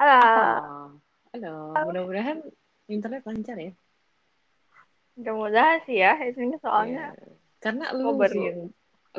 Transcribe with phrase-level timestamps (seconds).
[0.00, 0.16] Halo.
[0.16, 0.88] Ah,
[1.36, 1.54] halo,
[1.92, 2.40] mudah-mudahan
[2.88, 3.72] internet lancar ya.
[5.20, 7.36] Mudah-mudahan sih ya, ini soalnya Iya.
[7.60, 8.60] Karena lu baru- sih yang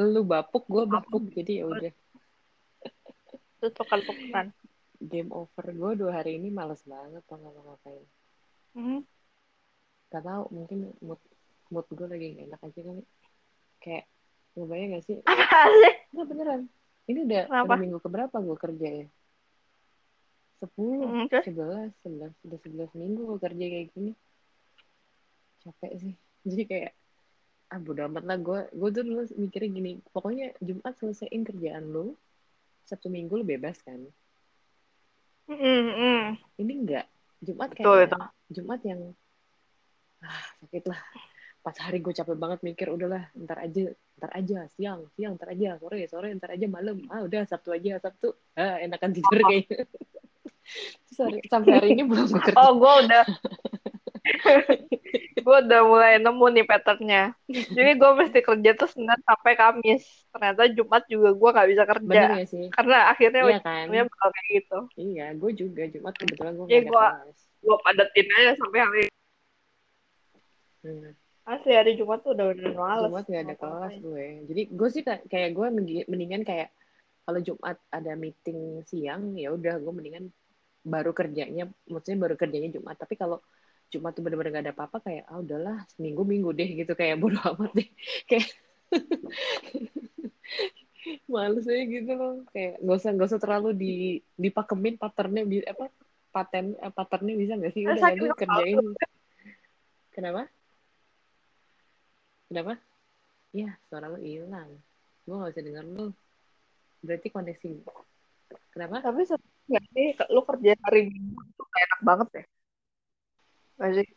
[0.10, 1.94] lu bapuk, gue bapuk, jadi ya udah
[3.62, 4.50] terus tuker-tukeran.
[4.98, 5.66] game over.
[5.70, 8.06] Gue dua hari ini males banget mau ngapa-ngapain.
[8.74, 9.06] Hmm.
[10.10, 11.22] Gak tau, mungkin mood
[11.70, 13.04] mood gue lagi gak enak aja kali.
[13.78, 14.06] Kayak
[14.58, 15.18] ngebayang gak sih?
[15.30, 15.94] Apa sih?
[16.18, 16.62] Nggak beneran.
[17.06, 17.66] Ini udah, Kenapa?
[17.70, 19.08] udah minggu keberapa gue kerja ya?
[20.62, 24.12] Sepuluh, Hmm, sebelas, sebelas, udah sebelas minggu gue kerja kayak gini.
[25.66, 26.14] Capek sih.
[26.48, 26.92] Jadi kayak
[27.72, 32.20] ah bodo amat lah gue gue tuh dulu mikirnya gini pokoknya Jumat selesaiin kerjaan lu
[32.84, 33.96] Sabtu Minggu lu bebas kan
[35.48, 36.26] Hmm, hmm.
[36.60, 37.08] ini enggak
[37.40, 39.16] Jumat Betul, kayak Jumat yang
[40.20, 41.00] ah sakit lah
[41.62, 43.86] pas hari gue capek banget mikir udahlah ntar aja
[44.18, 47.98] ntar aja siang siang ntar aja sore sore ntar aja malam ah udah Sabtu aja
[47.98, 49.86] Sabtu ah enakan tidur kayaknya
[51.04, 53.24] Terus hari- sampai hari ini belum gue kerja Oh, gue udah
[55.36, 57.34] gue udah mulai nemu nih patternnya.
[57.50, 60.06] Jadi gue mesti kerja tuh Senin sampai Kamis.
[60.30, 62.06] Ternyata Jumat juga gue nggak bisa kerja.
[62.08, 64.80] bener ya sih Karena akhirnya iya kan bakal kayak gitu.
[64.96, 69.04] iya gue juga Jumat kebetulan gue Iya, nggak ada kelas Gue padetin aja sampai hari
[70.82, 71.14] Hmm.
[71.42, 73.10] Asli hari Jumat tuh udah udah males.
[73.10, 74.02] Jumat gak ada kelas ngapain.
[74.02, 74.26] gue.
[74.50, 76.70] Jadi gue sih ka- kayak gue mending- mendingan kayak
[77.26, 80.26] kalau Jumat ada meeting siang ya udah gue mendingan
[80.82, 82.98] baru kerjanya, maksudnya baru kerjanya Jumat.
[82.98, 83.42] Tapi kalau
[83.92, 87.36] Jumat tuh bener-bener gak ada apa-apa kayak ah udahlah seminggu minggu deh gitu kayak bodo
[87.58, 87.90] amat deh
[88.30, 88.48] kayak
[91.34, 93.94] males aja gitu loh kayak nggak usah nggak usah terlalu di
[94.38, 95.90] dipakemin patternnya bi- apa
[96.30, 98.80] paten eh, patternnya bisa nggak sih udah kerjain
[100.14, 100.46] kenapa
[102.52, 102.76] kenapa?
[103.56, 104.68] Ya suara lu hilang.
[105.24, 106.12] Gue nggak bisa dengar lu.
[107.00, 107.70] Berarti koneksi
[108.70, 109.00] kenapa?
[109.00, 110.08] Tapi sebenarnya sih?
[110.28, 112.46] Lu kerja hari Minggu tuh kayak enak banget deh.
[113.80, 114.08] Nggak sih?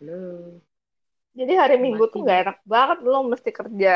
[0.00, 0.56] lu.
[1.36, 2.38] Jadi hari Minggu Mati tuh gak?
[2.42, 3.94] enak banget lu mesti kerja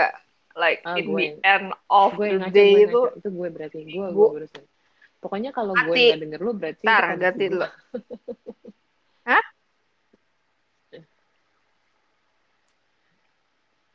[0.54, 1.16] like Ah, in gue.
[1.18, 4.64] the end of gue the ngaco day gue itu itu gue berarti gue gue barusan.
[5.18, 7.64] Pokoknya kalau gue nggak denger lu berarti Ntar ganti dulu.
[9.28, 9.44] Hah?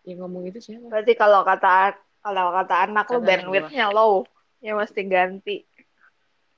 [0.10, 4.28] Yang ngomong itu siapa Berarti kalau kata kalau kata anak Kata anak bandwidth-nya low,
[4.60, 5.64] ya mesti ganti.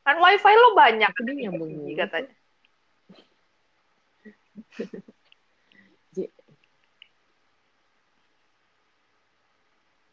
[0.02, 2.34] Kan wifi lu banyak dia nyambung katanya.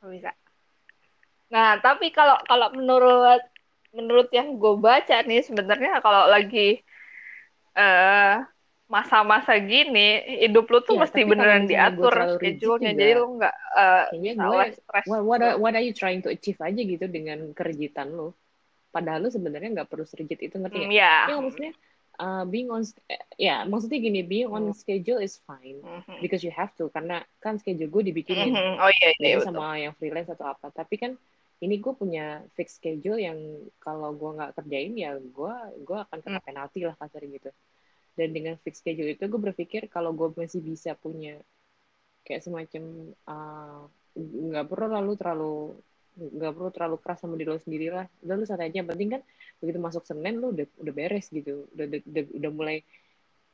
[0.06, 0.30] Bisa.
[1.50, 3.42] Nah, tapi kalau kalau menurut
[3.90, 6.78] menurut yang gue baca nih sebenarnya kalau lagi
[7.78, 8.34] eh
[8.88, 10.08] masa-masa gini
[10.40, 12.56] hidup lu tuh Iya, mesti beneran diatur schedule-nya.
[12.56, 13.54] juga, jadi lu nggak
[14.08, 17.04] kayaknya salah gue stres what, what, are, what are you trying to achieve aja gitu
[17.04, 18.32] dengan kerigitan lu.
[18.88, 21.28] Padahal lu sebenarnya nggak perlu serigit itu ngerti Hmm, ya.
[21.28, 21.72] Ya maksudnya
[22.16, 24.74] uh, being on eh, ya maksudnya gini being on Hmm.
[24.74, 26.24] schedule is fine Mhm.
[26.24, 26.88] because you have to.
[26.88, 28.80] Karena kan schedule gue dibikinin Mhm.
[28.80, 29.48] oh iya iya beda betul.
[29.52, 30.72] sama yang freelance atau apa.
[30.72, 31.12] Tapi kan
[31.60, 33.36] ini gue punya fixed schedule yang
[33.78, 36.46] kalau gue nggak kerjain ya gue gue akan kena Hmm.
[36.48, 37.52] penalti lah kasar gitu
[38.18, 41.38] dan dengan fixed schedule itu gue berpikir kalau gue masih bisa punya
[42.26, 43.86] kayak semacam uh,
[44.18, 45.54] nggak perlu lalu terlalu
[46.18, 49.22] nggak perlu terlalu keras sama diri lo sendiri lah udah lu santai aja penting kan
[49.62, 51.70] begitu masuk senin lu udah udah beres gitu.
[51.78, 52.76] Udah, udah, udah mulai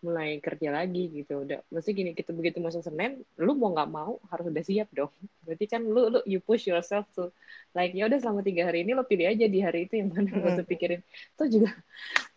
[0.05, 1.33] mulai kerja lagi gitu.
[1.45, 5.13] Udah mesti gini kita begitu masuk senin lu mau nggak mau harus udah siap dong.
[5.49, 7.33] Berarti kan lu lu you push yourself to
[7.73, 10.29] like ya udah selama tiga hari ini lo pilih aja di hari itu yang mana
[10.31, 11.01] gak usah pikirin.
[11.35, 11.71] Itu juga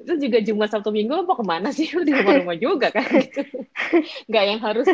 [0.01, 1.87] itu juga jumat sabtu minggu lo mau ke mana sih?
[1.95, 3.05] Lu di rumah-rumah juga kan?
[3.07, 3.41] Gitu
[4.29, 4.87] nggak yang harus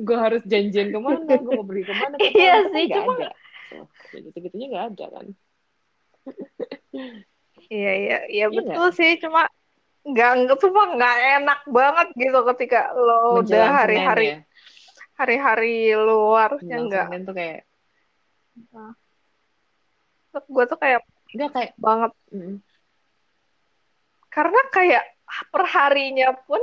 [0.00, 2.36] gue harus janjian ke mana gue mau beli ke mana ke mana.
[2.40, 3.28] Iya sih, nggak cuma- ada.
[3.70, 3.76] So,
[4.12, 5.26] kayak gitu gitunya nggak ada kan.
[7.72, 9.40] Iya iya iya Iya betul sih cuma
[10.04, 14.38] nggak nggak cuma nggak enak banget gitu ketika lo udah menjelang hari-hari Senin ya?
[15.14, 17.06] hari-hari lu harusnya nggak.
[17.24, 17.62] Tuh kayak
[20.44, 21.00] gue tuh kayak
[21.34, 22.12] nggak kayak banget.
[22.30, 22.60] Mm,
[24.28, 25.04] karena kayak
[25.54, 26.60] perharinya pun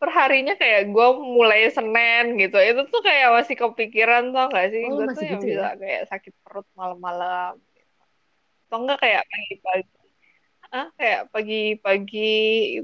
[0.00, 4.84] perharinya kayak gue mulai Senin gitu itu tuh kayak masih kepikiran tau gak sih?
[4.88, 5.76] Oh, gue tuh masih yang gitu bisa ya?
[5.76, 7.60] kayak sakit perut malam-malam.
[7.76, 7.92] Gitu.
[8.70, 9.99] atau enggak kayak pagi-pagi
[10.70, 12.32] ah kayak pagi-pagi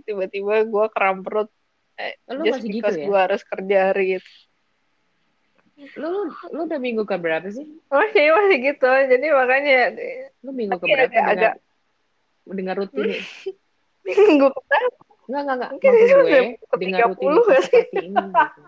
[0.03, 1.47] tiba-tiba gue kram perut
[1.97, 4.31] eh, lu just masih gitu because ya gue harus kerja hari itu
[6.01, 9.79] lu, lu lu udah minggu ke berapa sih masih masih gitu jadi makanya
[10.43, 11.59] lu minggu ke berapa agak-
[12.47, 13.23] dengan dengan rutin nih
[14.07, 14.89] minggu pertama
[15.27, 15.71] Enggak, enggak, enggak.
[15.75, 17.67] Mungkin Maksud itu gue, udah ke dengan 30 rutinitas nggak sih?
[17.67, 18.23] seperti ini.
[18.31, 18.63] Gitu.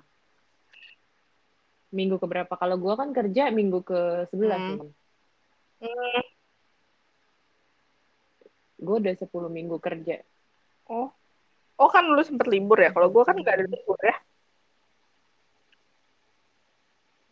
[1.88, 2.52] Minggu ke berapa?
[2.52, 4.68] Kalau gue kan kerja minggu ke 11, Hmm.
[4.74, 4.88] teman.
[5.78, 6.20] hmm,
[8.78, 10.22] Gue udah 10 minggu kerja.
[10.88, 11.10] Oh,
[11.76, 12.94] oh kan lu sempet libur ya?
[12.94, 14.16] Kalau gue kan nggak ada libur ya.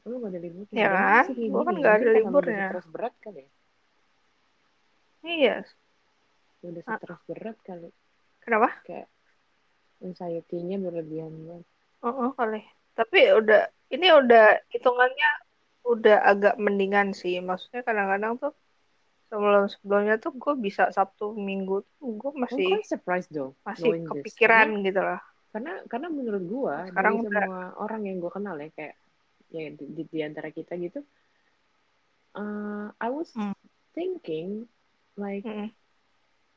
[0.07, 0.65] Lu gak ada libur?
[0.71, 1.25] Ya kan?
[1.35, 2.67] Gue kan nggak ada liburnya.
[2.71, 3.51] Terus berat kali ya?
[5.27, 5.57] Iya.
[6.63, 7.91] Udah stres berat kali.
[8.39, 8.71] Kenapa?
[8.87, 9.11] Kayak
[9.99, 11.67] anxiety-nya berlebihan banget.
[12.07, 12.63] Oh, oh kali.
[12.95, 15.31] Tapi udah ini udah hitungannya
[15.83, 17.43] udah agak mendingan sih.
[17.43, 18.55] Maksudnya kadang-kadang tuh
[19.27, 24.71] sebelum sebelumnya tuh gue bisa Sabtu Minggu tuh gue masih oh, surprise dong masih kepikiran
[24.71, 25.21] karena, gitu lah
[25.51, 28.95] karena karena menurut gue sekarang dari udah, semua orang yang gue kenal ya kayak
[29.51, 31.01] ya di, di, di antara kita gitu
[32.39, 33.55] uh, I was hmm.
[33.97, 34.71] thinking
[35.19, 35.75] like hmm.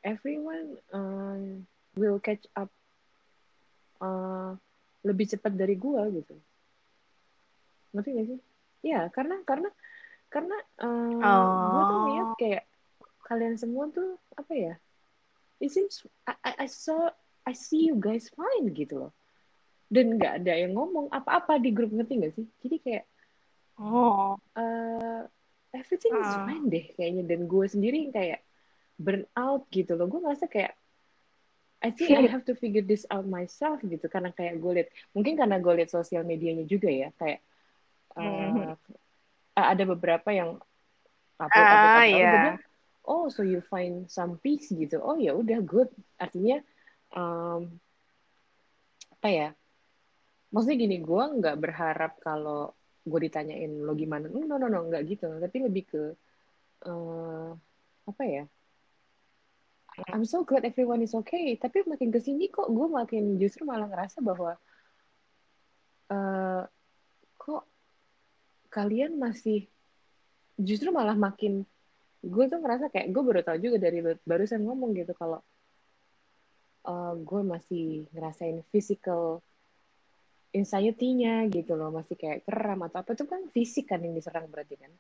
[0.05, 1.41] everyone uh,
[1.97, 2.69] will catch up
[4.03, 4.53] uh,
[5.01, 6.35] lebih cepat dari gue gitu
[7.97, 8.39] ngerti gak sih
[8.85, 9.69] ya karena karena
[10.29, 11.67] karena uh, oh.
[11.73, 12.63] gue tuh lihat kayak
[13.25, 14.73] kalian semua tuh apa ya
[15.59, 17.11] it seems I, I saw
[17.49, 19.13] I see you guys fine gitu loh.
[19.89, 22.45] Dan nggak ada yang ngomong apa-apa di grup ngerti gak sih?
[22.61, 23.05] Jadi kayak
[23.81, 24.37] oh.
[24.53, 25.21] uh,
[25.73, 26.45] everything is ah.
[26.45, 27.23] fine deh kayaknya.
[27.25, 28.45] Dan gue sendiri kayak
[29.01, 30.05] burn out gitu loh.
[30.05, 30.77] Gue ngerasa kayak
[31.79, 34.05] I think I have to figure this out myself gitu.
[34.05, 37.09] Karena kayak gue liat mungkin karena gue liat sosial medianya juga ya.
[37.17, 37.41] Kayak
[38.13, 38.77] uh,
[39.67, 40.55] ada beberapa yang
[41.39, 42.19] upload upload, upload.
[42.19, 42.33] yeah.
[42.35, 42.59] bilang,
[43.09, 44.99] oh so you find some peace gitu.
[45.01, 45.89] Oh ya udah good.
[46.15, 46.61] Artinya
[47.17, 47.67] um,
[49.19, 49.49] apa ya?
[50.49, 52.73] Maksudnya gini gue nggak berharap kalau
[53.03, 54.29] gue ditanyain lo gimana.
[54.29, 55.27] No no no nggak gitu.
[55.27, 56.03] Tapi lebih ke
[56.85, 57.51] uh,
[58.07, 58.45] apa ya?
[60.07, 61.59] I'm so glad everyone is okay.
[61.59, 64.55] Tapi makin ke sini kok gue makin justru malah ngerasa bahwa
[66.07, 66.78] uh, kok
[68.69, 69.65] kalian masih
[70.57, 71.65] justru malah makin
[72.19, 75.39] gue tuh ngerasa kayak gue baru tau juga dari barusan ngomong gitu kalau
[76.83, 79.39] uh, gue masih ngerasain physical
[80.49, 84.75] anxiety-nya gitu loh masih kayak kram atau apa itu kan fisik kan yang diserang berarti
[84.75, 84.91] kan.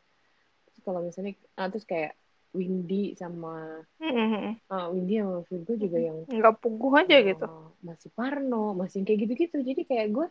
[0.69, 2.13] Terus kalau misalnya ah, terus kayak
[2.49, 4.69] Windy sama mm-hmm.
[4.69, 7.47] uh, Windy sama Virgo juga yang nggak puguh aja uh, gitu.
[7.81, 9.57] masih Parno masih kayak gitu-gitu.
[9.61, 10.27] Jadi kayak gue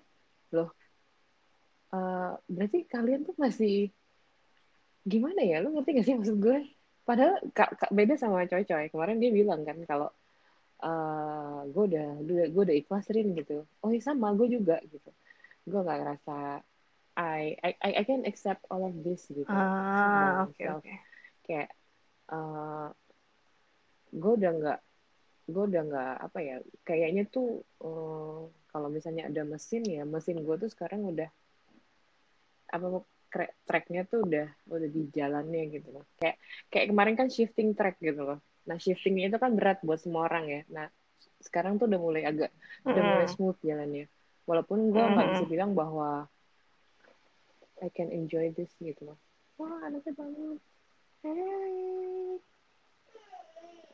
[0.54, 0.70] loh
[1.92, 3.92] uh, berarti kalian tuh masih
[5.04, 5.62] gimana ya?
[5.64, 6.58] Lu ngerti gak sih maksud gue?
[7.08, 10.12] Padahal kak, kak beda sama coy-coy kemarin dia bilang kan kalau
[10.84, 12.08] uh, gue udah
[12.52, 13.64] gue udah ikhlasin gitu.
[13.80, 15.10] Oh iya sama gue juga gitu.
[15.64, 16.60] Gue nggak ngerasa
[17.18, 19.48] I, I I can accept all of this gitu.
[19.48, 20.84] Ah oke oke.
[20.84, 20.98] Okay.
[21.48, 21.72] kayak
[22.28, 22.92] uh,
[24.12, 24.80] gue udah nggak
[25.48, 30.56] gue udah nggak apa ya kayaknya tuh uh, kalau misalnya ada mesin ya mesin gue
[30.60, 31.32] tuh sekarang udah
[32.68, 33.02] apa
[33.68, 36.04] tracknya tuh udah udah di jalannya gitu loh.
[36.16, 36.36] Kayak
[36.72, 38.38] kayak kemarin kan shifting track gitu loh.
[38.64, 40.60] Nah shiftingnya itu kan berat buat semua orang ya.
[40.72, 40.86] Nah
[41.44, 42.50] sekarang tuh udah mulai agak
[42.84, 42.88] mm.
[42.88, 44.08] udah mulai smooth jalannya.
[44.48, 45.32] Walaupun gue nggak mm.
[45.36, 46.24] bisa bilang bahwa
[47.78, 49.18] I can enjoy this gitu loh.
[49.60, 50.58] Wah anaknya banget.
[51.18, 52.38] Hey.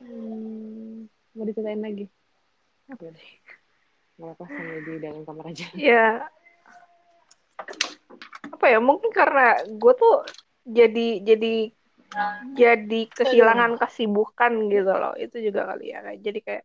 [0.04, 2.06] Hmm, mau diceritain lagi?
[2.92, 3.10] Apa?
[3.16, 3.34] Sih
[4.14, 5.66] nggak apa sambil di dalam kamar aja.
[5.74, 6.14] Ya yeah
[8.64, 10.24] apa ya mungkin karena gue tuh
[10.64, 11.68] jadi jadi
[12.56, 16.00] jadi kehilangan kesibukan gitu loh itu juga kali ya.
[16.16, 16.64] Jadi kayak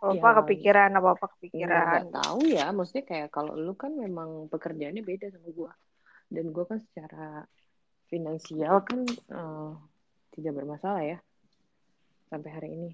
[0.00, 2.08] apa ya, kepikiran apa apa kepikiran.
[2.08, 5.72] nggak tahu ya maksudnya kayak kalau lu kan memang pekerjaannya beda sama gue
[6.32, 7.44] dan gue kan secara
[8.08, 9.76] finansial kan uh,
[10.32, 11.18] tidak bermasalah ya
[12.32, 12.90] sampai hari ini.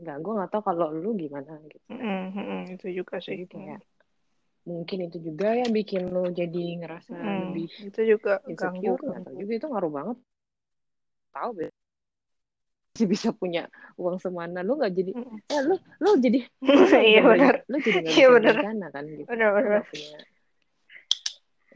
[0.00, 1.92] Nggak gue nggak tahu kalau lu gimana gitu.
[1.92, 3.36] Mm -hmm, itu juga sih.
[3.36, 3.84] Jadi kayak
[4.68, 9.40] mungkin itu juga yang bikin lo jadi ngerasa hmm, lebih itu juga insecure ganggu, ganggu.
[9.40, 10.16] juga itu ngaruh banget.
[11.32, 11.50] Tahu
[12.98, 14.60] sih bisa punya uang semana.
[14.60, 15.38] Lo nggak jadi hmm.
[15.48, 16.44] ya lo lo jadi
[17.10, 17.64] iya benar.
[17.64, 19.24] lo jadi nggak iya, bisa berencana kan gitu.
[19.26, 19.82] Benar benar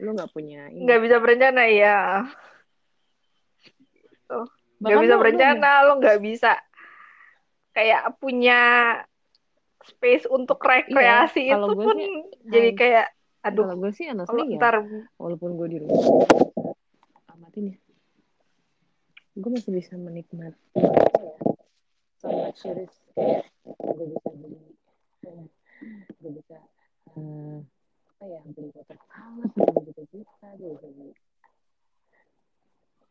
[0.01, 2.25] lo nggak punya nggak bisa berencana ya
[4.81, 6.57] nggak bisa berencana lo nggak bisa
[7.71, 8.61] kayak punya
[9.83, 12.11] space untuk rekreasi iya, itu pun sih,
[12.47, 13.05] jadi kayak
[13.43, 14.75] aduh kalau gue sih honestly ya ntar...
[15.19, 15.99] walaupun gue di rumah
[17.35, 17.77] amatin ya.
[19.35, 20.55] Gue masih bisa menikmati
[22.23, 24.59] ya luxuries kayak gue bisa beli
[26.23, 26.57] gue bisa
[27.19, 27.59] uh,
[28.15, 28.97] apa ya beli water
[29.59, 31.13] beli gue bisa beli.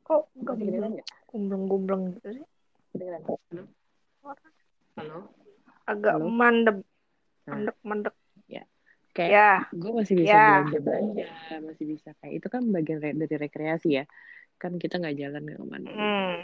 [0.02, 2.45] Kok gumbleng gumbleng gitu sih?
[2.97, 3.64] Kedengeran halo?
[4.97, 5.41] Halo
[5.87, 6.29] agak Halo?
[6.29, 6.77] mandep
[7.47, 7.51] nah.
[7.57, 8.15] mandek mandek
[8.49, 8.65] ya
[9.12, 9.51] kayak ya.
[9.75, 10.45] gue masih bisa ya.
[10.47, 11.27] belanja belanja
[11.62, 14.05] masih bisa kayak itu kan bagian re dari rekreasi ya
[14.57, 16.39] kan kita nggak jalan ke mana hmm.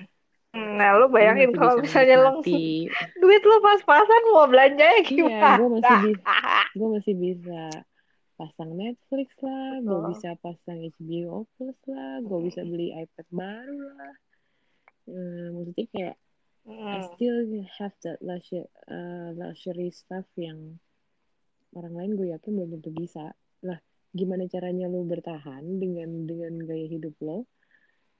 [0.48, 5.60] Nah, lu bayangin kalau misalnya lo duit lu pas-pasan mau belanjanya Iya, gimana?
[5.60, 6.32] gue masih bisa,
[6.72, 7.62] gue masih bisa
[8.40, 14.14] pasang Netflix lah, gue bisa pasang HBO Plus lah, gue bisa beli iPad baru lah.
[15.04, 16.16] Hmm, maksudnya kayak
[16.68, 17.38] I still
[17.78, 20.60] have that luxury, uh, luxury stuff yang
[21.78, 23.24] orang lain gue yakin belum tentu bisa.
[23.68, 23.78] Lah,
[24.18, 27.38] gimana caranya lo bertahan dengan dengan gaya hidup lo,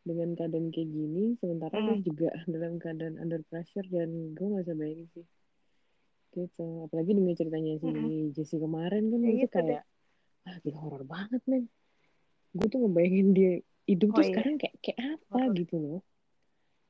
[0.08, 2.02] dengan keadaan kayak gini, sementara lo Hmm.
[2.08, 5.26] juga dalam keadaan under pressure dan gue gak bisa bayangin sih.
[6.36, 6.62] Gitu.
[6.86, 8.12] Apalagi dengan ceritanya si Mm-mm.
[8.36, 9.78] Jesse kemarin kan Ya itu gitu deh.
[9.78, 9.82] kayak
[10.48, 11.64] ah gila horor banget men.
[12.56, 13.50] Gue tuh ngebayangin dia
[13.90, 14.30] hidup Oh tuh iya.
[14.30, 15.56] sekarang kayak kayak apa Horor.
[15.58, 15.98] gitu loh.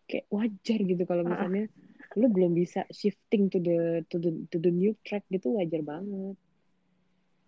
[0.08, 1.68] Kayak wajar gitu kalau misalnya
[2.16, 6.34] lu belum bisa shifting to the to the to the new track gitu wajar banget.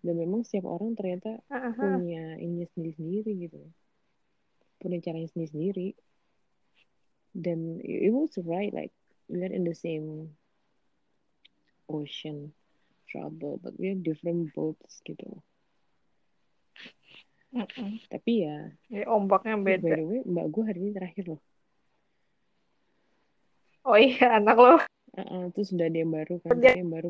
[0.05, 1.77] Dan memang setiap orang ternyata Heeh, heeh.
[1.77, 3.61] punya ini sendiri-sendiri gitu.
[4.77, 5.97] Punya caranya sendiri-sendiri.
[7.33, 8.93] Dan it was right like
[9.31, 10.35] we're in the same
[11.89, 12.53] ocean
[13.09, 15.41] trouble but we're different boats gitu.
[17.51, 17.99] Mm-mm.
[18.07, 19.95] Tapi ya Ya, ombaknya eh, by beda.
[19.99, 21.41] the way mbak gue hari ini terakhir loh.
[23.81, 24.75] Oh iya, anak lo.
[25.11, 27.09] Uh, terus sudah ada yang baru kan, Dia- yang baru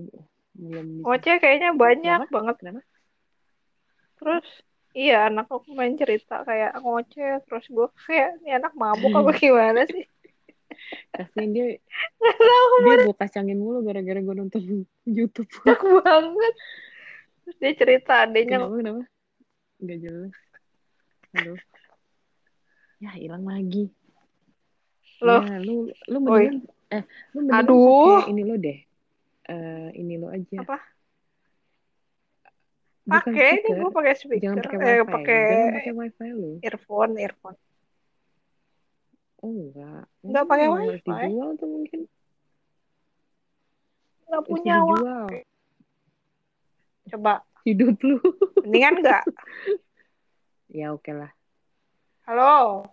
[0.57, 1.05] belum.
[1.05, 2.33] Ngoceh kayaknya banyak Kenapa?
[2.33, 2.55] banget.
[2.59, 2.81] Kenapa?
[4.17, 4.45] Terus
[4.91, 9.85] iya anak aku main cerita kayak ngoceh terus gue kayak ini anak mabuk apa gimana
[9.87, 10.03] sih?
[11.15, 14.61] Kasian dia dia gue kacangin mulu gara-gara gue nonton
[15.05, 15.47] YouTube.
[15.61, 16.53] banyak banget.
[17.45, 18.75] Terus dia cerita adanya Kenapa?
[18.77, 19.01] Kenapa?
[19.81, 20.33] Gak jelas.
[21.33, 21.53] Halo.
[22.99, 23.89] Ya hilang lagi.
[25.21, 25.41] Loh.
[25.45, 25.75] Ya lu
[26.09, 26.57] lu mendingan
[26.89, 28.19] eh lu mendingan Aduh.
[28.25, 28.79] pakai ini lo deh.
[29.45, 30.57] Eh ini lo aja.
[30.65, 30.77] Apa?
[33.01, 34.41] Pakai ini gue pakai speaker.
[34.41, 35.11] Jangan pakai eh, wifi.
[35.13, 36.51] pakai Jangan pakai wifi lu.
[36.61, 37.57] earphone, earphone.
[39.41, 40.05] Oh enggak.
[40.21, 41.09] Nggak pakai wifi.
[41.09, 41.99] dijual tuh mungkin.
[44.29, 44.89] Nggak Harus punya uang.
[44.95, 45.25] dijual.
[47.11, 47.33] Coba,
[47.65, 48.17] Hidup lu.
[48.63, 49.23] mendingan nggak?
[50.77, 51.31] ya oke lah.
[52.29, 52.85] Halo.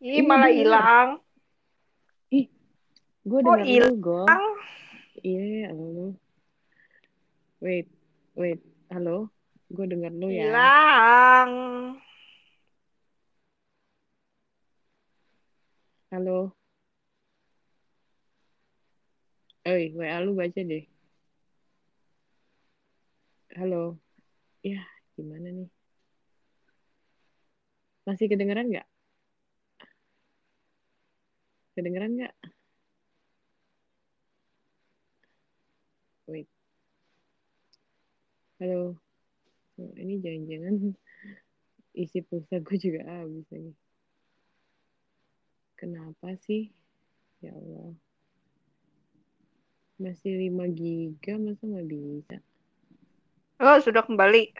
[0.00, 1.08] Ih, malah hilang.
[3.26, 4.22] Gue Oh, denger lu, Go.
[4.22, 4.46] hilang.
[5.26, 6.14] Iya, halo.
[7.58, 7.90] Wait,
[8.38, 8.62] wait.
[8.86, 9.34] Halo?
[9.66, 10.46] Gue denger lu ya.
[10.46, 11.50] Hilang.
[16.14, 16.54] Halo?
[19.66, 20.86] Oi, WA lu baca deh.
[23.58, 23.98] Halo?
[24.62, 24.86] Ya,
[25.18, 25.66] gimana nih?
[28.06, 28.86] Masih kedengeran nggak?
[31.74, 32.34] Kedengeran nggak?
[38.56, 38.96] Halo?
[39.76, 40.96] Oh, ini jangan-jangan
[42.08, 43.76] isi pulsa gue juga habis lagi.
[45.76, 46.72] Kenapa sih?
[47.44, 47.92] Ya Allah.
[50.00, 52.36] Masih 5 giga, masa nggak bisa?
[53.60, 54.56] Oh, sudah kembali.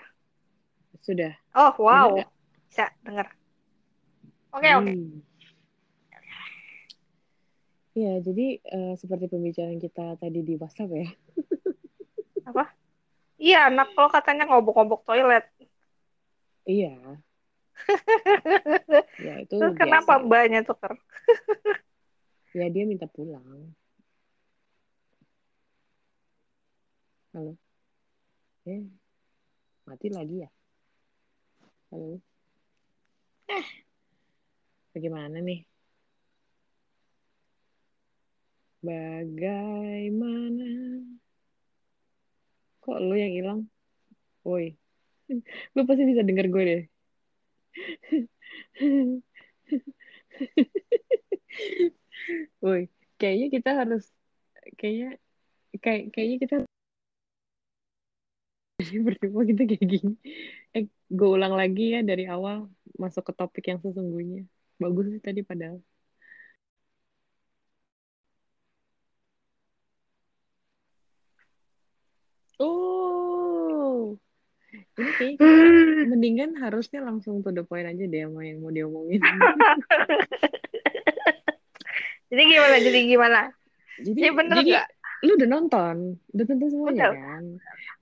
[1.01, 1.33] Sudah.
[1.57, 2.21] Oh, wow.
[2.21, 2.29] Dengar?
[2.69, 3.27] Bisa dengar.
[4.53, 4.93] Oke, oke.
[4.93, 5.25] Hmm.
[7.97, 11.09] Ya, jadi eh, seperti pembicaraan kita tadi di WhatsApp ya.
[13.37, 15.45] Iya, anak lo katanya ngobok-ngobok toilet.
[16.67, 16.93] Iya.
[19.17, 20.93] Ya, itu Terus kenapa mbaknya tuker?
[22.57, 23.45] Ya, dia minta pulang.
[27.37, 27.53] Halo?
[28.65, 28.81] Eh,
[29.85, 30.49] mati lagi ya?
[31.93, 32.21] Halo?
[33.49, 33.67] Eh,
[34.97, 35.61] bagaimana nih?
[38.85, 40.65] Bagaimana?
[42.87, 43.61] Kok lo yang hilang?
[44.47, 44.67] Woi,
[45.75, 46.83] lo pasti bisa denger gue deh.
[52.63, 52.83] Woi,
[53.19, 54.03] kayaknya kita harus
[54.79, 55.19] kayaknya
[55.85, 56.57] kayak kayaknya kita
[59.07, 60.13] percuma kita kayak gini.
[60.77, 62.69] Eh, gue ulang lagi ya dari awal
[63.03, 64.47] masuk ke topik yang sesungguhnya.
[64.83, 65.81] Bagus sih tadi padahal.
[72.57, 74.17] Oh,
[74.97, 75.55] ini kayaknya kita
[76.09, 79.21] mendingan harusnya langsung to the point aja deh sama yang mau diomongin.
[82.33, 82.77] Jadi gimana?
[82.81, 83.41] Jadi gimana?
[83.97, 84.89] Jadi, Ini bener jadi nggak?
[85.25, 85.97] lu udah nonton,
[86.37, 87.13] udah tonton semuanya Udah.
[87.17, 87.45] kan?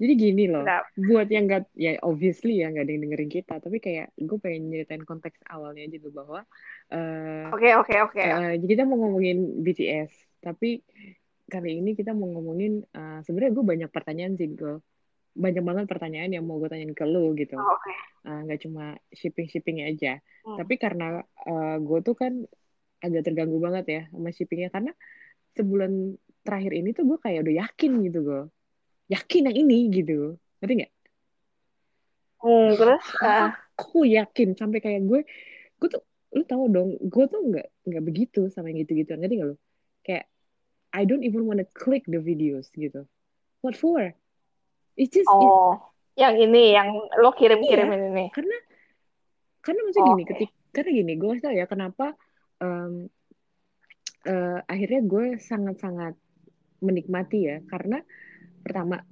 [0.02, 0.82] Jadi gini loh, Udah.
[0.98, 4.74] buat yang gak, ya obviously ya gak ada yang dengerin kita, tapi kayak gue pengen
[4.74, 6.40] nyeritain konteks awalnya aja dulu bahwa
[6.90, 8.18] eh Oke, oke, oke.
[8.22, 10.10] eh, jadi kita mau ngomongin BTS,
[10.42, 10.82] tapi
[11.48, 14.80] kali ini kita mau ngomongin, eh, sebenarnya gue banyak pertanyaan sih gue,
[15.34, 17.78] banyak banget pertanyaan yang mau gue tanyain ke lu gitu, Oh.
[18.24, 20.12] Eh, nggak cuma shipping shippingnya aja,
[20.46, 20.56] Hmm.
[20.60, 21.20] tapi karena
[21.80, 22.32] gue tuh kan
[23.04, 24.72] agak terganggu banget ya sama shippingnya.
[24.72, 24.92] Karena
[25.52, 28.42] sebulan terakhir ini tuh gue kayak udah yakin gitu gue
[29.12, 30.40] yakin yang ini gitu.
[30.60, 30.92] Ngerti nggak?
[32.44, 35.20] Hmm, terus uh, aku yakin sampai kayak gue
[35.80, 36.02] gue tuh
[36.34, 39.56] lu tahu dong gue tuh nggak nggak begitu sama yang gitu-gitu ngerti nggak lu
[40.94, 43.04] I don't even wanna click the videos gitu.
[43.66, 44.14] What for?
[44.94, 45.42] It's just oh
[46.14, 48.56] it, yang ini yang lo kirim-kirim iya, ini karena
[49.58, 52.14] karena maksudnya oh, gini ketik karena gini gue tahu ya kenapa
[52.62, 53.10] um,
[54.30, 56.14] uh, akhirnya gue sangat-sangat
[56.78, 57.58] menikmati ya.
[57.66, 57.98] Karena
[58.62, 59.02] pertama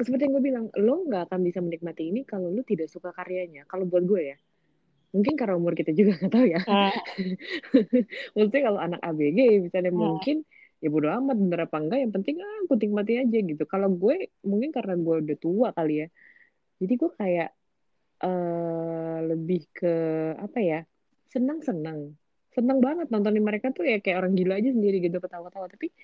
[0.00, 3.68] seperti yang gue bilang lo nggak akan bisa menikmati ini kalau lo tidak suka karyanya.
[3.68, 4.38] Kalau buat gue ya
[5.12, 6.60] mungkin karena umur kita juga nggak tahu ya.
[6.64, 6.92] Hmm.
[8.32, 10.00] maksudnya kalau anak ABG misalnya hmm.
[10.00, 10.36] mungkin
[10.82, 13.62] ya bodo amat bener apa enggak yang penting ah aku nikmati aja gitu.
[13.70, 16.08] Kalau gue mungkin karena gue udah tua kali ya
[16.82, 17.50] jadi gue kayak
[18.26, 19.94] uh, lebih ke
[20.34, 20.80] apa ya
[21.30, 22.18] senang senang
[22.50, 25.70] senang banget nontonin mereka tuh ya kayak orang gila aja sendiri gitu ketawa-ketawa.
[25.70, 25.94] Tapi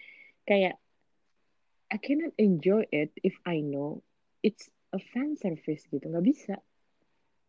[0.46, 0.78] kayak
[1.90, 4.06] I cannot enjoy it if I know
[4.46, 6.62] it's a fan service gitu nggak bisa.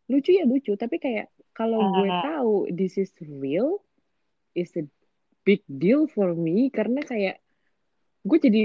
[0.10, 2.24] Lucu ya lucu tapi kayak kalau gue ah.
[2.26, 3.78] tahu this is real
[4.58, 4.84] is a
[5.48, 7.40] big deal for me karena kayak
[8.28, 8.64] gue jadi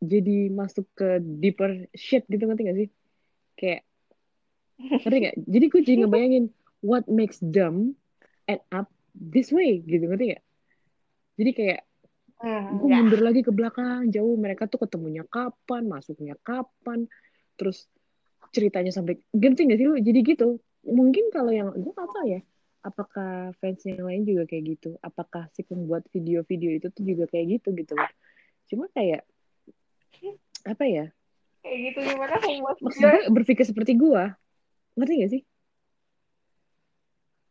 [0.00, 2.88] jadi masuk ke deeper shit gitu ngerti gak sih?
[3.56, 3.82] Kayak
[4.80, 5.36] ngerti gak?
[5.44, 6.44] Jadi gue jadi ngebayangin
[6.80, 7.96] what makes them
[8.48, 10.42] end up this way gitu ngerti gak?
[11.36, 11.80] Jadi kayak
[12.40, 12.96] hmm, gue ya.
[12.96, 17.04] mundur lagi ke belakang jauh mereka tuh ketemunya kapan masuknya kapan
[17.60, 17.88] terus
[18.56, 20.00] ceritanya sampai genting gak sih lu?
[20.00, 20.56] Jadi gitu.
[20.80, 22.40] Mungkin kalau yang gue tahu ya
[22.80, 24.96] apakah fans yang lain juga kayak gitu?
[25.04, 28.10] Apakah si pembuat video-video itu tuh juga kayak gitu gitu loh?
[28.68, 29.24] Cuma kayak
[30.64, 31.06] apa ya?
[31.60, 34.24] Kayak gitu gimana pembuat maksud gue berpikir seperti gue
[34.96, 35.42] ngerti gak sih?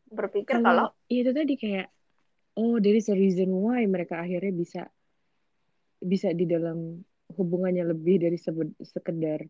[0.10, 1.88] Berpikir kalau, kalau itu tadi kayak
[2.58, 4.82] oh there is a reason why mereka akhirnya bisa
[6.02, 7.06] bisa di dalam
[7.38, 8.38] hubungannya lebih dari
[8.82, 9.46] sekedar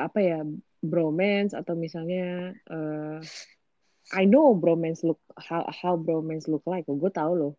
[0.00, 0.40] apa ya
[0.80, 3.20] bromance atau misalnya uh,
[4.10, 6.86] I know bromance look how how bromance look like.
[6.86, 7.54] Gue tau loh.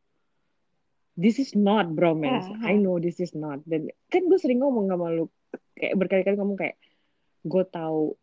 [1.16, 2.48] This is not bromance.
[2.48, 2.72] Uh -huh.
[2.72, 3.64] I know this is not.
[3.64, 5.32] Dan kan gue sering ngomong sama lu
[5.76, 6.76] kayak berkali-kali ngomong kayak
[7.48, 8.16] gue tahu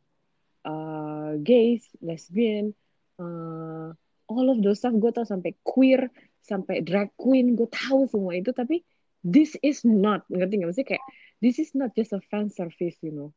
[0.65, 2.77] uh, gays, lesbian,
[3.17, 3.93] uh,
[4.29, 6.13] all of those stuff gue tau sampai queer,
[6.45, 8.53] sampai drag queen, gue tahu semua itu.
[8.53, 8.85] Tapi
[9.25, 10.77] this is not, ngerti nggak?
[10.77, 11.05] sih kayak
[11.41, 13.33] this is not just a fan service, you know.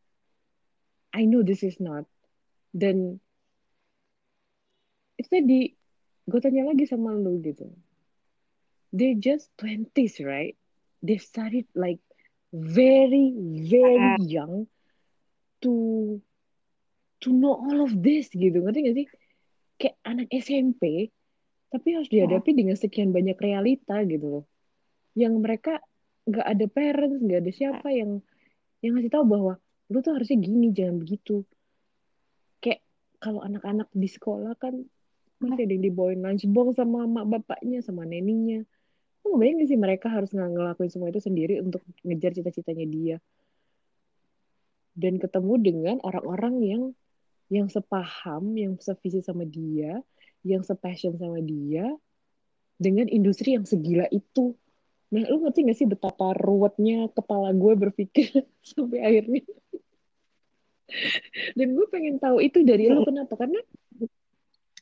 [1.12, 2.08] I know this is not.
[2.72, 3.20] Dan
[5.22, 5.60] itu tadi
[6.28, 7.70] gue tanya lagi sama lu gitu.
[8.92, 10.58] They just twenties, right?
[11.00, 12.04] They started like
[12.52, 13.32] very,
[13.70, 14.68] very young
[15.64, 15.74] to
[17.24, 18.60] to know all of this gitu.
[18.60, 19.08] Ngerti gak sih?
[19.80, 21.14] Kayak anak SMP,
[21.72, 24.46] tapi harus dihadapi dengan sekian banyak realita gitu loh.
[25.16, 25.74] Yang mereka
[26.28, 28.20] nggak ada parents, nggak ada siapa yang
[28.82, 29.54] yang ngasih tahu bahwa
[29.92, 31.44] lu tuh harusnya gini jangan begitu
[32.64, 32.82] kayak
[33.20, 34.88] kalau anak-anak di sekolah kan
[35.42, 38.62] masih ada yang dibawain lunchbox sama mak bapaknya sama neninya.
[39.26, 43.18] Lu bayangin sih mereka harus ngelakuin semua itu sendiri untuk ngejar cita-citanya dia?
[44.94, 46.84] Dan ketemu dengan orang-orang yang
[47.52, 50.00] yang sepaham, yang sevisi sama dia,
[50.42, 51.92] yang sepassion sama dia,
[52.80, 54.56] dengan industri yang segila itu.
[55.12, 58.32] Nah, lu ngerti gak sih betapa ruwetnya kepala gue berpikir
[58.72, 59.44] sampai akhirnya?
[61.56, 63.36] Dan gue pengen tahu itu dari lu kenapa?
[63.36, 63.60] Karena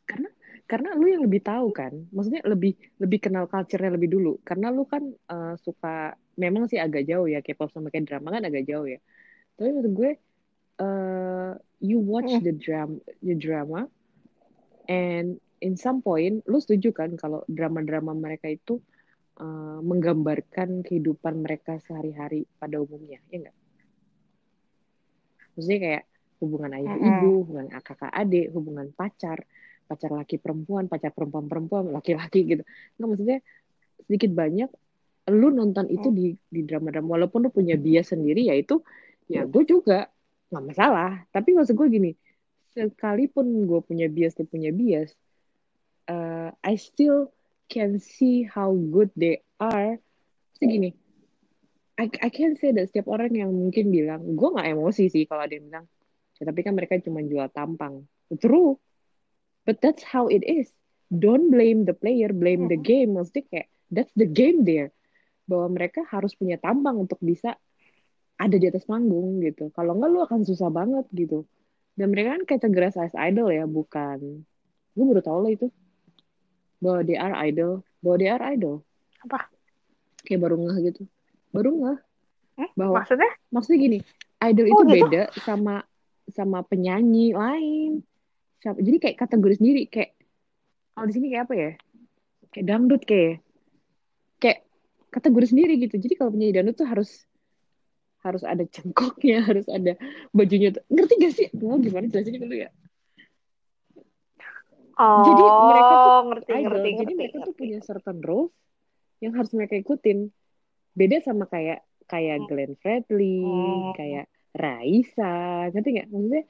[0.10, 0.30] karena
[0.70, 1.90] karena lu yang lebih tahu kan?
[2.14, 4.38] Maksudnya lebih lebih kenal culture-nya lebih dulu.
[4.46, 8.46] Karena lu kan uh, suka memang sih agak jauh ya K-pop sama kayak drama kan
[8.46, 9.02] agak jauh ya.
[9.58, 10.12] Tapi menurut gue
[10.80, 13.90] uh, you watch the drama the drama
[14.88, 18.80] and in some point lu setuju kan kalau drama-drama mereka itu
[19.40, 23.58] uh, menggambarkan kehidupan mereka sehari-hari pada umumnya ya enggak
[25.56, 26.04] maksudnya kayak
[26.40, 27.12] hubungan ayah mm -hmm.
[27.20, 29.44] ibu hubungan kakak adik hubungan pacar
[29.90, 32.64] pacar laki perempuan pacar perempuan perempuan laki-laki gitu
[33.02, 33.38] nggak maksudnya
[34.06, 34.70] sedikit banyak
[35.30, 38.86] lu nonton itu di di drama-drama walaupun lu punya bias sendiri ya itu
[39.26, 40.10] ya gue juga
[40.54, 42.12] nggak masalah tapi maksud gue gini
[42.74, 45.18] sekalipun gue punya bias dan punya bias
[46.10, 47.34] uh, I still
[47.70, 49.98] can see how good they are
[50.58, 50.94] segini
[52.00, 55.44] I, I can say that setiap orang yang mungkin bilang, gue gak emosi sih kalau
[55.44, 55.86] ada yang bilang,
[56.40, 58.08] ya, tapi kan mereka cuma jual tampang.
[58.40, 58.80] True.
[59.64, 60.70] But that's how it is.
[61.10, 63.18] Don't blame the player, blame the game.
[63.18, 64.94] Maksudnya kayak, that's the game there.
[65.46, 67.58] Bahwa mereka harus punya tampang untuk bisa
[68.36, 69.74] ada di atas panggung gitu.
[69.74, 71.44] Kalau enggak lu akan susah banget gitu.
[71.94, 74.46] Dan mereka kan kategori as idol ya, bukan.
[74.94, 75.68] Gue baru tau lah itu.
[76.80, 78.80] bahwa they are idol bahwa they are idol
[79.20, 79.52] Apa?
[80.24, 81.04] kayak baru ngeh gitu
[81.52, 82.00] baru ngeh
[82.56, 82.72] Hmm?
[82.72, 83.32] bahwa Maksudnya?
[83.52, 83.98] maksudnya gini
[84.40, 84.96] idol Oh, itu gitu?
[84.96, 85.84] beda sama
[86.28, 88.00] sama penyanyi lain
[88.60, 90.12] Siapa- jadi kayak kategori sendiri kayak
[90.92, 91.72] kalau di sini kayak apa ya?
[92.52, 93.34] Kayak dangdut kayak
[94.38, 94.60] kayak
[95.10, 95.96] kategori sendiri gitu.
[95.96, 97.10] Jadi kalau penyanyi dangdut tuh harus
[98.20, 99.96] harus ada cengkoknya harus ada
[100.30, 100.84] bajunya tuh.
[100.88, 101.48] Ngerti gak sih?
[101.56, 102.70] Mau gimana jelasinnya dulu ya?
[105.00, 106.64] Oh, Jadi mereka tuh ngerti, idol.
[106.68, 107.60] ngerti, jadi ngerti, mereka tuh ngerti.
[107.64, 108.52] punya certain rules
[109.24, 110.28] yang harus mereka ikutin.
[110.92, 112.48] Beda sama kayak kayak Hmm.
[112.52, 113.96] Glenn Fredly Hmm.
[113.96, 115.32] kayak Raisa.
[115.72, 116.44] Ngerti nggak maksudnya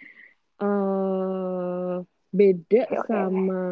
[0.60, 1.95] eh
[2.30, 3.08] beda oke, oke.
[3.08, 3.63] sama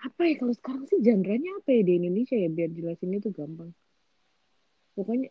[0.00, 3.70] apa ya kalau sekarang sih genre-nya apa ya di Indonesia ya biar jelasinnya tuh gampang
[4.94, 5.28] pokoknya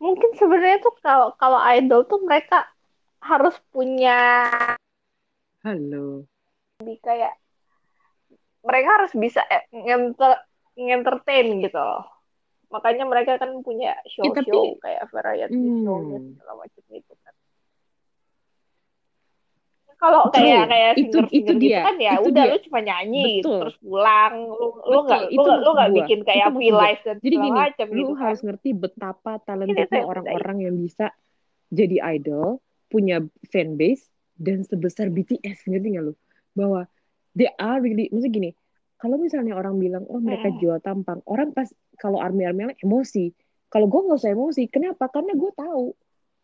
[0.00, 2.64] Mungkin sebenarnya tuh kalau kalau idol tuh mereka
[3.20, 4.16] harus punya
[5.60, 6.24] halo
[6.80, 7.36] lebih kayak
[8.64, 10.40] mereka harus bisa eh, ngenter
[10.72, 12.08] ngentertain gitu loh.
[12.72, 15.84] Makanya mereka kan punya Ya, tapi- show-show kayak variety Hmm.
[15.84, 16.00] show
[16.32, 17.34] segala macam itu kan.
[20.00, 21.80] Kalau kayak kayak Itu- singer itu gitu dia.
[21.84, 22.52] kan ya Itu udah dia.
[22.52, 23.58] lu cuma nyanyi Betul.
[23.60, 25.98] terus pulang lu lu nggak lu itu nggak lu maksud nggak gua.
[26.00, 26.80] bikin kayak Itu maksud gua.
[26.80, 28.20] life dan Jadi gini, macam lu gitu kan.
[28.24, 31.06] harus ngerti betapa saya orang-orang yang bisa
[31.70, 32.58] jadi idol,
[32.90, 34.08] punya fanbase,
[34.40, 36.14] dan sebesar BTS, ngerti nggak lu?
[36.56, 36.88] Bahwa
[37.36, 38.50] they are really, maksudnya gini,
[38.96, 41.68] kalau misalnya orang bilang, oh mereka jual tampang, orang pas,
[42.00, 43.30] kalau army-army lain emosi.
[43.70, 45.06] Kalau gue nggak usah emosi, kenapa?
[45.12, 45.94] Karena gue tahu.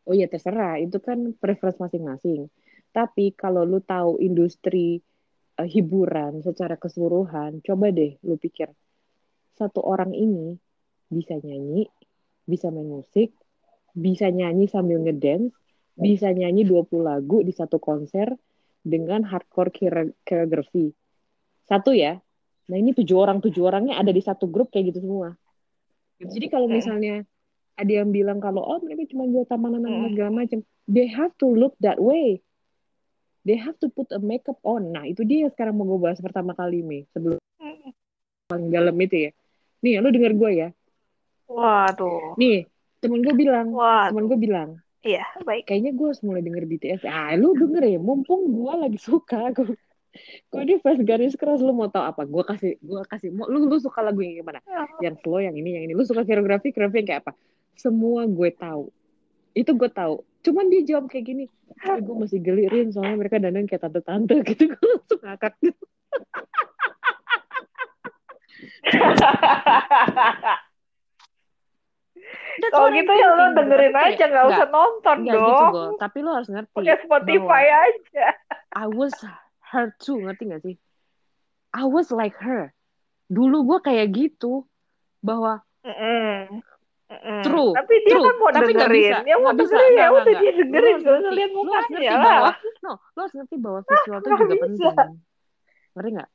[0.06, 2.46] Oh iya terserah, itu kan preference masing-masing.
[2.96, 4.96] Tapi kalau lu tahu industri
[5.60, 8.72] eh, hiburan secara keseluruhan, coba deh lu pikir
[9.56, 10.56] satu orang ini
[11.12, 11.84] bisa nyanyi,
[12.48, 13.36] bisa main musik,
[13.92, 15.52] bisa nyanyi sambil ngedance,
[15.96, 18.32] bisa nyanyi 20 lagu di satu konser
[18.84, 20.92] dengan hardcore chore- choreography.
[21.64, 22.20] Satu ya.
[22.68, 25.36] Nah ini tujuh orang, tujuh orangnya ada di satu grup kayak gitu semua.
[26.20, 27.24] Jadi kalau misalnya
[27.76, 30.12] ada yang bilang kalau oh mereka cuma jual tamanan Hmm.
[30.12, 32.40] segala macam, they have to look that way.
[33.46, 34.90] They have to put a makeup on.
[34.90, 37.90] Nah itu dia yang sekarang mau gue bahas pertama kali nih sebelum Mm.
[38.46, 39.30] paling dalam itu ya.
[39.80, 40.68] Nih lu denger gue ya.
[41.46, 42.34] Waduh.
[42.36, 42.66] Nih
[42.98, 44.10] temen gue bilang, Waduh.
[44.10, 44.70] temen gue bilang,
[45.06, 45.70] Iya, baik.
[45.70, 47.06] kayaknya gue harus mulai denger BTS.
[47.06, 49.54] Ah, lu denger ya, mumpung gue lagi suka.
[49.54, 49.78] Gue,
[50.50, 52.26] gue ini fans garis keras, lu mau tau apa?
[52.26, 53.30] Gue kasih, gue kasih.
[53.30, 54.58] Mau, lu, lu suka lagu yang gimana?
[54.98, 55.94] Yang slow, yang ini, yang ini.
[55.94, 57.32] Lu suka koreografi, koreografi yang kayak apa?
[57.78, 58.90] Semua gue tahu.
[59.54, 60.26] Itu gue tahu.
[60.46, 61.44] Cuman dia jawab kayak gini,
[61.82, 64.70] "Eh, gue masih gelirin soalnya mereka dandan kayak tante-tante gitu.
[64.70, 65.84] Gue langsung ngakak gitu.
[72.72, 75.50] Kalau gitu ya lo dengerin aja, nggak usah nonton Enggak dong.
[75.50, 75.82] gitu.
[76.00, 76.74] Tapi lo harus ngerti.
[76.74, 78.26] Pakai Spotify aja.
[78.74, 79.14] I was
[79.72, 80.76] her too, ngerti gak sih?
[81.76, 82.72] I was like her.
[83.28, 84.64] Dulu gue kayak gitu.
[85.20, 86.62] Bahwa Mm-mm.
[87.06, 87.38] Mm-mm.
[87.46, 88.24] True, Tapi dia true.
[88.26, 88.98] kan mau Tapi dengerin.
[89.06, 90.90] bisa, Dia mau bisa, dengerin ya nggak, udah dia dengerin.
[90.90, 92.18] Harus Gak usah ngerti, lihat harus mukanya lah.
[92.18, 92.50] bahwa,
[92.82, 94.62] no, lo harus ngerti bahwa visual tuh nggak juga bisa.
[94.90, 95.10] penting.
[95.94, 96.28] Ngerti gak?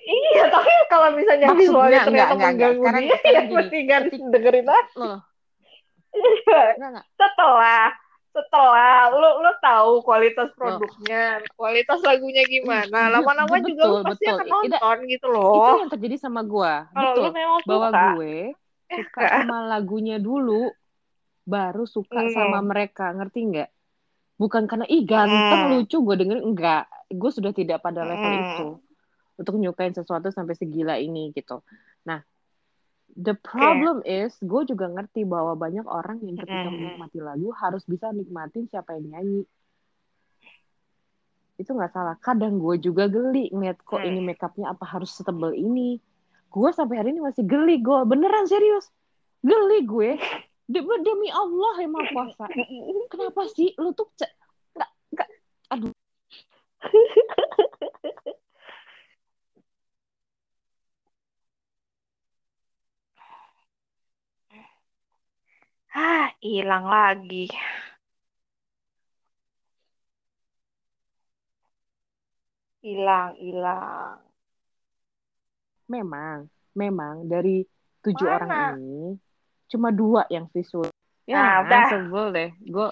[0.00, 2.48] Iya, tapi kalau misalnya Maksudnya, visualnya enggak, ternyata enggak, enggak.
[2.48, 4.64] mengganggu Sekarang- dia, ya mendingan dengerin.
[4.64, 5.12] Lo,
[6.16, 7.04] enggak, enggak.
[7.12, 7.86] setelah
[8.28, 14.34] setelah lu lu tahu kualitas produknya, kualitas lagunya gimana, lama-lama juga lu pasti betul.
[14.34, 15.76] akan Itu- nonton gitu Itu loh.
[15.78, 16.72] yang terjadi sama gue.
[16.92, 18.36] Kalau lu memang Bahwa suka, gue
[18.88, 20.70] eh, suka sama lagunya dulu,
[21.42, 22.32] baru suka Hmm.
[22.32, 23.10] sama mereka.
[23.10, 23.70] Ngerti nggak?
[24.38, 25.72] Bukan karena, ih ganteng, Hmm.
[25.74, 26.44] lucu, gue dengerin.
[26.46, 26.86] Enggak.
[27.08, 28.42] Gue sudah tidak pada level Hmm.
[28.44, 28.68] itu.
[29.34, 31.62] Untuk nyukain sesuatu sampai segila ini gitu.
[32.04, 32.22] Nah,
[33.18, 36.94] the problem is, gue juga ngerti bahwa banyak orang yang ketika Mm-mm.
[36.94, 39.42] menikmati lagu harus bisa nikmatin siapa yang nyanyi.
[41.58, 42.14] Itu nggak salah.
[42.22, 44.06] Kadang gue juga geli ngeliat kok Hmm.
[44.06, 45.98] ini makeupnya apa harus setebal ini.
[46.48, 47.82] Gue sampai hari ini masih geli.
[47.82, 48.86] Gue beneran serius.
[49.42, 50.14] Geli gue.
[50.68, 52.44] Demi, demi Allah yang maha kuasa.
[53.08, 54.04] Kenapa sih lu tuh
[54.76, 55.28] nggak nggak
[55.72, 55.92] aduh
[65.94, 67.44] ah hilang lagi.
[72.82, 74.28] Hilang, hilang.
[75.88, 76.46] memang
[76.76, 77.64] memang dari
[78.04, 78.36] tujuh Mana?
[78.36, 79.16] orang ini
[79.68, 80.88] cuma dua yang visual.
[81.28, 81.84] Nah, Ya, udah.
[81.92, 82.50] sebel deh.
[82.68, 82.88] Gue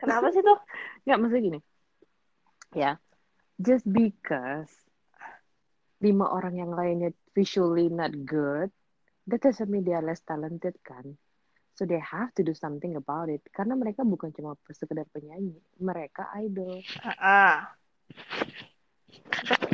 [0.00, 0.58] Kenapa sih tuh?
[1.04, 1.60] nggak mesti gini.
[2.74, 2.98] Ya,
[3.62, 4.72] just because
[6.02, 8.68] lima orang yang lainnya visually not good,
[9.30, 11.16] that doesn't mean they are less talented kan.
[11.74, 13.42] So they have to do something about it.
[13.50, 16.78] Karena mereka bukan cuma sekedar penyanyi, mereka idol.
[17.02, 17.74] Ah,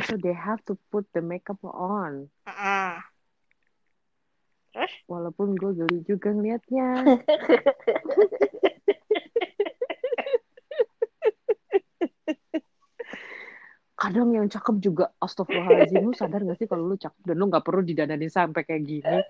[0.09, 2.27] So they have to put the makeup on.
[2.49, 3.05] Ah.
[4.71, 4.91] Terus?
[5.05, 7.05] Walaupun gue geli juga ngeliatnya.
[14.01, 17.61] Kadang yang cakep juga, astagfirullahaladzim, lu sadar gak sih kalau lu cakep dan lu gak
[17.61, 19.21] perlu didananin sampai kayak gini.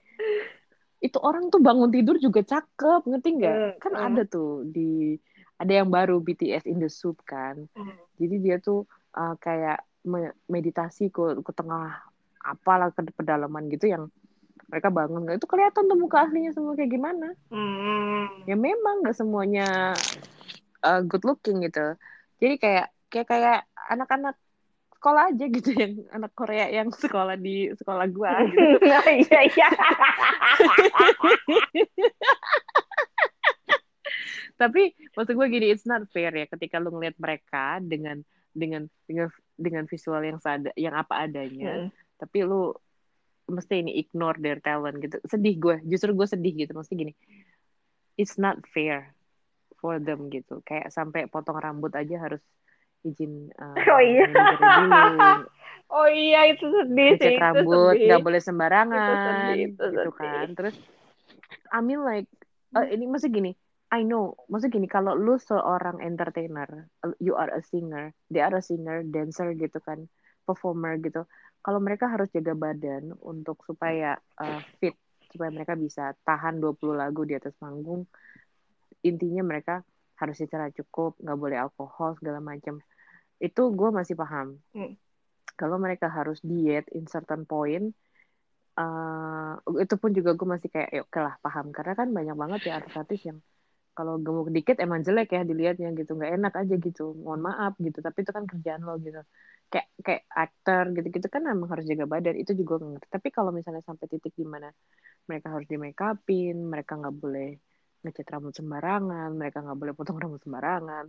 [1.02, 3.58] Itu orang tuh bangun tidur juga cakep, ngerti nggak?
[3.58, 4.06] Hmm, Kan hmm.
[4.06, 5.18] ada tuh di
[5.58, 7.66] ada yang baru BTS in the Soup kan.
[7.74, 7.98] Hmm.
[8.22, 8.86] Jadi dia tuh
[9.18, 12.02] uh, kayak me- meditasi ke ke tengah
[12.42, 14.10] apalah ke pedalaman gitu yang
[14.70, 17.34] mereka bangun itu kelihatan tuh muka aslinya semua kayak gimana.
[17.50, 18.46] Hmm.
[18.46, 19.98] Ya memang nggak semuanya
[20.86, 21.98] uh, good looking gitu.
[22.42, 23.60] Jadi kayak kayak kayak
[23.92, 24.40] anak-anak
[25.02, 28.78] sekolah aja gitu yang anak Korea yang sekolah di sekolah gua gitu.
[28.86, 29.70] Nah, iya iya.
[34.62, 38.22] Tapi maksud gue gini, it's not fair ya ketika lu ngeliat mereka dengan
[38.54, 41.90] dengan dengan dengan visual yang sada, yang apa adanya, Hmm.
[42.22, 42.70] tapi lu
[43.50, 45.18] mesti ini ignore their talent gitu.
[45.26, 46.78] Sedih gue, justru gue sedih gitu.
[46.78, 47.14] Mesti gini,
[48.22, 49.18] it's not fair
[49.82, 50.62] for them gitu.
[50.62, 52.46] Kayak sampai potong rambut aja harus
[53.04, 54.26] izin uh, Oh iya.
[55.92, 57.36] Oh iya itu sedih sih.
[57.36, 60.14] itu rambut nggak boleh sembarangan Itu sedih, itu gitu sedih.
[60.16, 60.48] kan.
[60.56, 60.76] Terus
[61.68, 62.32] I mean like
[62.76, 63.52] uh, ini maksud gini,
[63.92, 66.88] I know, maksud gini kalau lu seorang entertainer,
[67.20, 70.08] you are a singer, they are a singer, dancer gitu kan,
[70.48, 71.28] performer gitu.
[71.60, 74.96] Kalau mereka harus jaga badan untuk supaya uh, fit,
[75.28, 78.08] supaya mereka bisa tahan 20 lagu di atas panggung.
[79.04, 79.84] Intinya mereka
[80.16, 82.80] harus secara cukup, nggak boleh alkohol segala macam.
[83.42, 84.62] Itu gue masih paham.
[84.78, 84.94] Hmm.
[85.58, 87.94] Kalau mereka harus diet in certain point,
[88.78, 92.60] uh, itu pun juga gue masih kayak ya oke lah paham karena kan banyak banget
[92.72, 93.40] ya artis-artis yang
[93.92, 98.00] kalau gemuk dikit emang jelek ya dilihatnya gitu nggak enak aja gitu mohon maaf gitu
[98.00, 99.20] tapi itu kan kerjaan lo gitu
[99.72, 103.84] kayak kayak aktor gitu-gitu kan emang harus jaga badan itu juga ngerti tapi kalau misalnya
[103.84, 104.72] sampai titik di mana
[105.28, 107.50] mereka harus di make upin mereka nggak boleh
[108.02, 111.06] ngecat rambut sembarangan mereka nggak boleh potong rambut sembarangan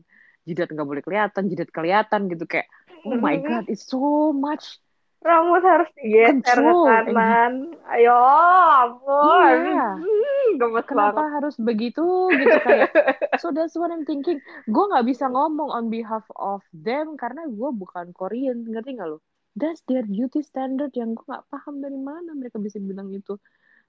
[0.49, 2.69] jidat nggak boleh kelihatan jidat kelihatan gitu kayak
[3.07, 4.83] oh my god it's so much
[5.23, 7.79] Rambut harus digeser ke kanan.
[7.95, 9.55] Ayo, ampun.
[9.71, 10.03] Iya.
[10.03, 11.33] Hmm, gemes kenapa banget.
[11.39, 12.91] harus begitu gitu kayak
[13.41, 17.71] so that's what I'm thinking gue nggak bisa ngomong on behalf of them karena gue
[17.73, 19.19] bukan Korean ngerti nggak lo
[19.57, 23.37] that's their beauty standard yang gue nggak paham dari mana mereka bisa bilang itu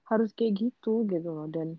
[0.08, 1.76] harus kayak gitu gitu loh dan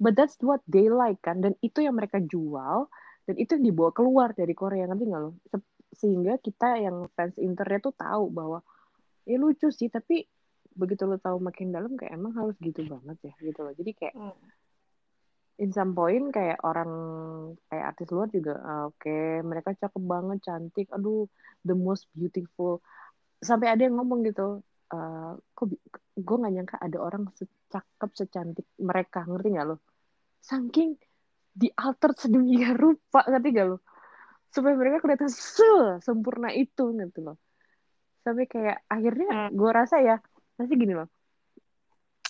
[0.00, 2.88] but that's what they like kan dan itu yang mereka jual
[3.28, 5.36] dan itu dibawa keluar dari Korea ngerti nggak lo?
[5.52, 8.64] Se- sehingga kita yang fans internet tuh tahu bahwa
[9.28, 10.24] ya lucu sih tapi
[10.72, 13.76] begitu lo tahu makin dalam kayak emang harus gitu banget ya gitu loh.
[13.76, 14.32] Jadi kayak Hmm.
[15.58, 16.88] in some point kayak orang
[17.68, 21.28] kayak artis luar juga ah, oke mereka cakep banget cantik aduh
[21.68, 22.80] the most beautiful.
[23.44, 25.66] Sampai ada yang ngomong gitu eh kok
[26.16, 29.76] gue nggak nyangka ada orang secakep secantik mereka ngerti nggak lo?
[30.40, 30.96] Saking
[31.58, 33.76] di alter sedemikian rupa ngerti gak lo
[34.48, 35.66] supaya mereka kelihatan se
[36.00, 37.36] sempurna itu gitu loh
[38.22, 39.50] sampai kayak akhirnya Hmm.
[39.50, 40.16] gue rasa ya
[40.54, 41.10] pasti gini loh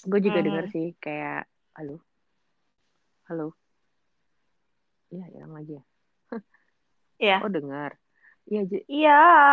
[0.03, 0.47] gue juga Mhm.
[0.49, 1.45] denger sih kayak
[1.77, 2.01] halo
[3.29, 3.53] halo
[5.09, 5.85] Iya, hilang lagi ya.
[7.25, 7.37] Iya.
[7.41, 7.97] Oh, dengar.
[8.45, 8.81] Iya, Iya.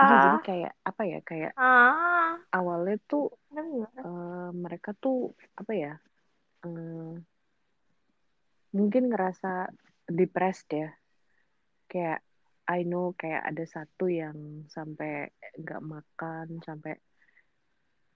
[0.03, 1.19] iya, jadi kayak apa ya?
[1.23, 3.87] Kayak Ah, awalnya tuh dengar.
[3.95, 5.93] eh, mereka tuh apa ya?
[6.67, 7.11] eh,
[8.75, 9.71] mungkin ngerasa
[10.11, 10.91] depressed ya.
[11.87, 12.19] Kayak
[12.67, 16.97] I know kayak ada satu yang sampai nggak makan sampai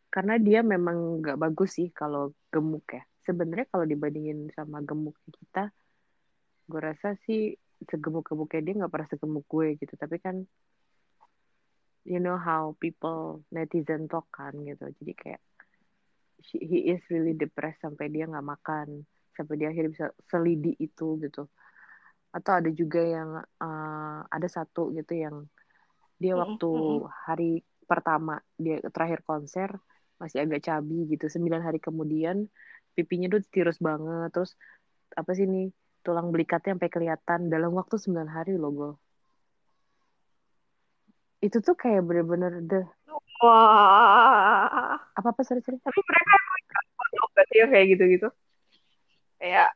[0.09, 3.05] karena dia memang nggak bagus sih kalau gemuk ya.
[3.23, 5.69] Sebenarnya kalau dibandingin sama gemuk kita,
[6.65, 7.53] gue rasa sih
[7.85, 9.93] segemuk-gemuknya dia nggak pernah segemuk gue gitu.
[9.93, 10.35] Tapi kan
[12.09, 14.89] you know how people netizen talk kan gitu.
[14.97, 15.41] Jadi kayak
[16.41, 19.05] he is really depressed sampai dia nggak makan,
[19.39, 21.47] sampai dia akhirnya bisa selidi itu gitu.
[22.35, 25.35] Atau ada juga yang uh, ada satu gitu yang
[26.19, 26.71] dia waktu
[27.23, 29.71] hari pertama dia terakhir konser
[30.19, 31.31] masih agak cabi gitu.
[31.31, 32.43] Sembilan hari kemudian
[32.93, 34.35] pipinya tuh tirus banget.
[34.35, 34.51] Terus
[35.15, 35.71] apa sih nih
[36.03, 38.91] tulang belikatnya sampai kelihatan dalam waktu 9 hari loh gue.
[41.39, 42.85] Itu tuh kayak bener-bener deh
[43.39, 44.99] Wah.
[45.15, 45.79] apa apa sorry sorry.
[45.79, 46.35] Tapi mereka
[47.23, 48.27] obat ya kayak gitu-gitu.
[49.39, 49.69] Kayak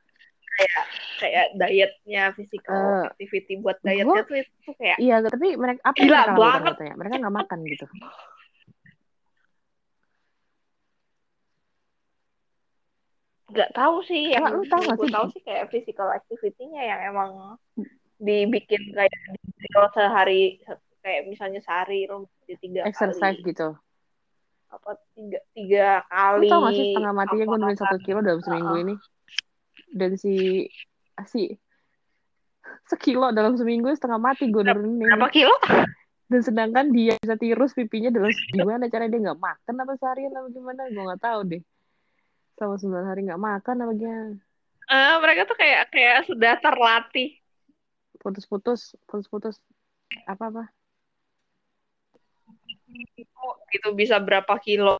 [0.53, 0.83] kayak
[1.17, 6.19] kayak dietnya physical Eh, activity buat dietnya tuh itu kayak Iya, tapi mereka apa Gila
[6.19, 6.73] mereka banget.
[6.77, 6.93] katanya?
[6.99, 7.85] Mereka nggak makan gitu.
[13.53, 15.13] nggak tahu sih yang lu tahu gue sih?
[15.13, 17.31] tahu sih kayak physical activity-nya yang emang
[18.17, 20.57] dibikin kayak di drill sehari
[21.03, 23.75] kayak misalnya sehari lo mandi tiga exercise kali gitu
[24.73, 28.41] apa tiga tiga lu kali tau gak sih setengah matinya gue nurunin satu kilo dalam
[28.41, 28.83] seminggu Heeh.
[28.89, 28.95] ini
[29.93, 30.65] dan si
[31.29, 31.53] si
[32.89, 35.05] sekilo dalam seminggu setengah mati gue nurunin.
[35.05, 35.53] berapa kilo?
[36.27, 40.47] Dan sedangkan dia bisa tirus pipinya dalam gimana cara dia nggak makan apa seharian apa
[40.49, 40.81] gimana?
[40.89, 41.61] Gue nggak tahu deh.
[42.57, 44.35] Sama sembilan hari nggak makan apa gimana?
[44.83, 47.37] Eh, mereka tuh kayak kayak sudah terlatih.
[48.17, 49.61] Putus-putus putus-putus
[50.25, 50.63] apa apa?
[53.69, 54.97] Gitu bisa berapa kilo?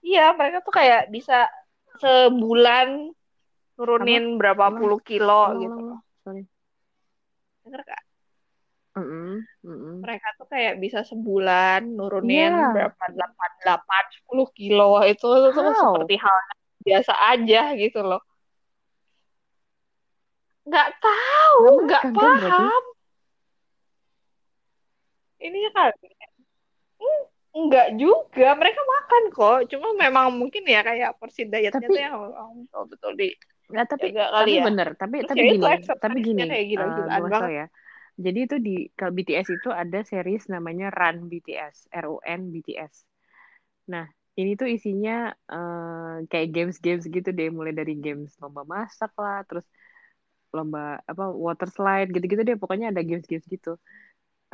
[0.00, 1.50] Iya mereka tuh kayak bisa
[1.98, 3.15] sebulan
[3.76, 4.78] turunin berapa Ulang.
[4.80, 6.00] puluh kilo Ulang, gitu ulang.
[6.24, 6.42] sorry
[7.62, 8.02] Bener gak?
[8.96, 9.94] Mm-mm, mm-mm.
[10.00, 12.72] mereka tuh kayak bisa sebulan nurunin Iya.
[12.72, 15.82] berapa delapan delapan sepuluh kilo itu itu tuh How?
[15.92, 16.36] seperti hal
[16.80, 18.22] biasa aja gitu loh
[20.64, 22.48] nggak tahu Nggak kan berarti?
[22.48, 22.84] paham
[25.38, 25.92] ini kan
[26.96, 27.22] Hmm,
[27.68, 32.16] nggak juga mereka makan kok cuma memang mungkin ya kayak porsi dietnya Tapi- tuh yang
[32.64, 33.28] betul betul di
[33.74, 34.62] Ya, tapi Jaga tapi ya.
[34.66, 35.66] bener tapi Terus tapi ya gini
[36.02, 36.64] tapi gini kayak
[37.38, 37.52] tau banget.
[37.58, 37.64] ya
[38.24, 42.94] jadi itu di kalau BTS itu ada series namanya Run BTS R U N BTS
[43.92, 44.04] nah
[44.40, 45.12] ini tuh isinya
[45.52, 49.66] eh, kayak games-games gitu deh mulai dari games lomba masak lah terus
[50.56, 53.70] lomba apa water slide gitu-gitu deh pokoknya ada games-games gitu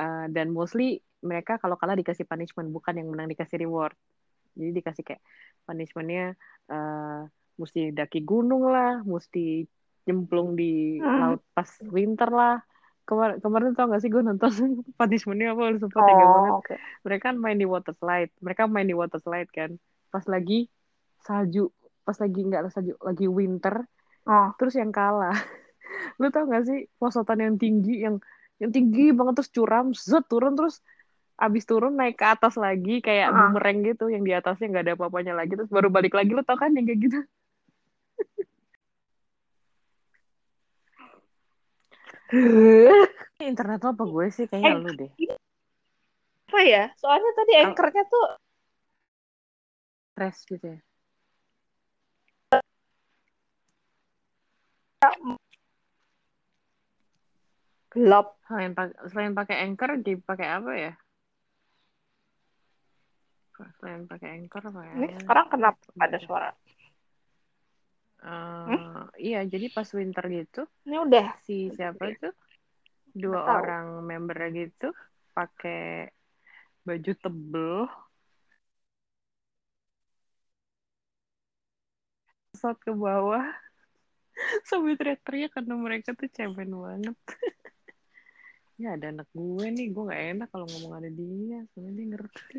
[0.01, 3.95] Eh, dan mostly mereka kalau kalah dikasih punishment bukan yang menang dikasih reward
[4.59, 5.23] jadi dikasih kayak
[5.69, 6.23] punishmentnya
[6.73, 7.21] eh
[7.63, 9.63] mesti daki gunung lah mesti
[10.03, 11.19] nyemplung di Hmm.
[11.19, 12.57] laut pas winter lah
[13.03, 14.47] Kemar kemarin tau gak sih gue nonton
[14.95, 15.91] punishmentnya apa tega
[16.25, 16.75] banget Oh, oke.
[17.03, 19.75] mereka kan main di water slide mereka main di water slide kan
[20.09, 20.71] pas lagi
[21.19, 21.71] salju
[22.03, 23.87] pas lagi nggak salju lagi winter
[24.23, 24.55] Oh.
[24.55, 25.35] terus yang kalah
[26.23, 28.23] lu tau gak sih posotan yang tinggi yang
[28.59, 30.79] yang tinggi banget terus curam zet turun terus
[31.35, 33.51] abis turun naik ke atas lagi kayak Ah.
[33.51, 36.55] bumerang gitu yang di atasnya nggak ada apa-apanya lagi terus baru balik lagi lu tau
[36.55, 37.19] kan yang kayak gitu
[43.51, 45.13] internet lo apa gue sih kayaknya Eh, lu deh
[46.53, 46.85] Apa ya?
[47.01, 48.25] Soalnya tadi anchornya tuh
[50.13, 50.79] stress gitu ya
[57.93, 58.37] gelap.
[58.49, 60.93] selain pakai selain pakai anchor dipakai apa ya
[63.79, 66.51] selain pakai anchor apa ya Ini sekarang kenapa ada suara?
[68.23, 71.27] Eh, iya jadi pas winter gitu Ini udah.
[71.47, 72.27] si siapa itu?
[73.23, 73.65] Dua Nggak tahu.
[73.65, 74.87] orang member gitu
[75.37, 76.11] pakai
[76.87, 77.79] baju tebel.
[82.61, 83.45] Shot ke bawah.
[84.69, 87.17] Sambil teriak-teriak karena mereka tuh cemen banget.
[88.83, 92.59] Ya ada anak gue nih gue nggak enak kalau ngomong ada dia soalnya dia ngerti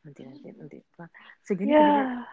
[0.00, 0.78] nanti nanti nanti.
[1.44, 2.24] Segini kedengeran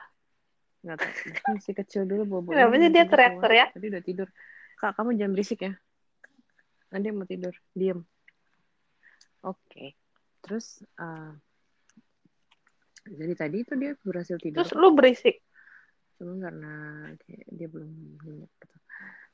[0.78, 1.12] nggak tahu.
[1.58, 3.70] Masih kecil dulu bobo Kenapa sih dia teriak-teriak?
[3.76, 4.28] tadi udah tidur.
[4.78, 5.74] Kak kamu jangan berisik ya.
[6.94, 7.52] Nanti mau tidur.
[7.74, 8.00] Diem.
[9.44, 9.98] Oke.
[10.46, 11.32] Terus eh,
[13.08, 14.64] jadi tadi itu dia berhasil tidur.
[14.64, 15.44] Terus lu berisik.
[16.18, 16.74] cuma karena
[17.22, 17.94] kayak dia belum
[18.26, 18.76] nyenyak gitu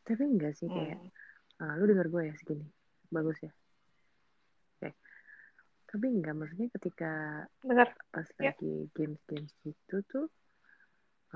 [0.03, 1.63] tapi enggak sih kayak Hmm.
[1.63, 2.67] ah, lu denger gue ya segini.
[3.07, 3.51] Bagus ya
[5.93, 7.11] tapi enggak maksudnya ketika
[7.61, 7.93] Dengar.
[8.09, 8.49] pas Ya.
[8.57, 10.25] lagi games-games gitu tuh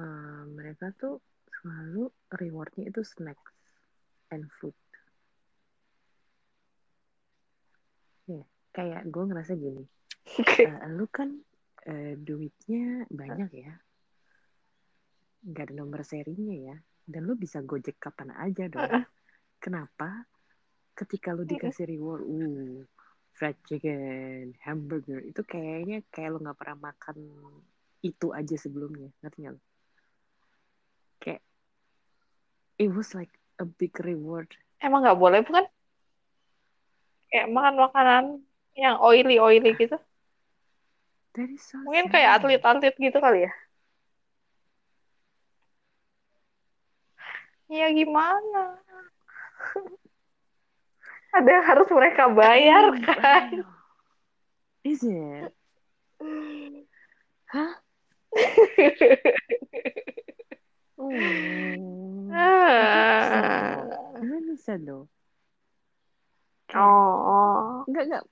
[0.02, 1.22] eh, mereka tuh
[1.62, 3.54] selalu rewardnya itu snacks
[4.34, 4.74] and food.
[8.26, 8.42] Ya
[8.74, 9.86] kayak gue ngerasa gini
[10.26, 11.38] eh, lu kan
[11.86, 13.74] eh, duitnya banyak ya.
[15.46, 16.78] Nggak ada nomor serinya ya.
[17.08, 19.06] Dan lu bisa gojek kapan aja dong.
[19.64, 20.26] Kenapa?
[20.98, 22.82] Ketika lu dikasih reward uh
[23.38, 27.18] fried chicken hamburger itu kayaknya kayak lu nggak pernah makan
[28.02, 29.58] itu aja sebelumnya ngerti nggak
[31.22, 31.42] kayak
[32.82, 35.66] it was like a big reward Emang nggak boleh bukan?
[37.34, 38.24] Kayak makan makanan
[38.78, 39.98] yang oily oily gitu.
[41.34, 42.14] that is so Mungkin sad.
[42.14, 43.52] kayak atlet-atlet gitu kali ya.
[47.68, 48.80] Ya gimana?
[51.38, 53.48] Ada yang harus mereka bayar I know, kan?
[54.82, 55.52] Is it
[57.48, 57.74] hah
[61.00, 61.14] oh
[62.28, 63.88] Ah.
[64.20, 65.08] Really sad loh.
[66.76, 68.24] Oh, Enggak, enggak.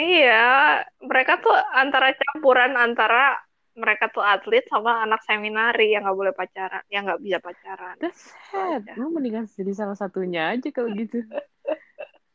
[0.00, 0.80] iya.
[1.04, 3.36] Mereka tuh antara campuran antara
[3.72, 7.96] mereka tuh atlet sama anak seminari yang nggak boleh pacaran, yang nggak bisa pacaran.
[8.00, 8.84] That's sad.
[9.00, 11.24] Lu mendingan jadi salah satunya aja kalau gitu.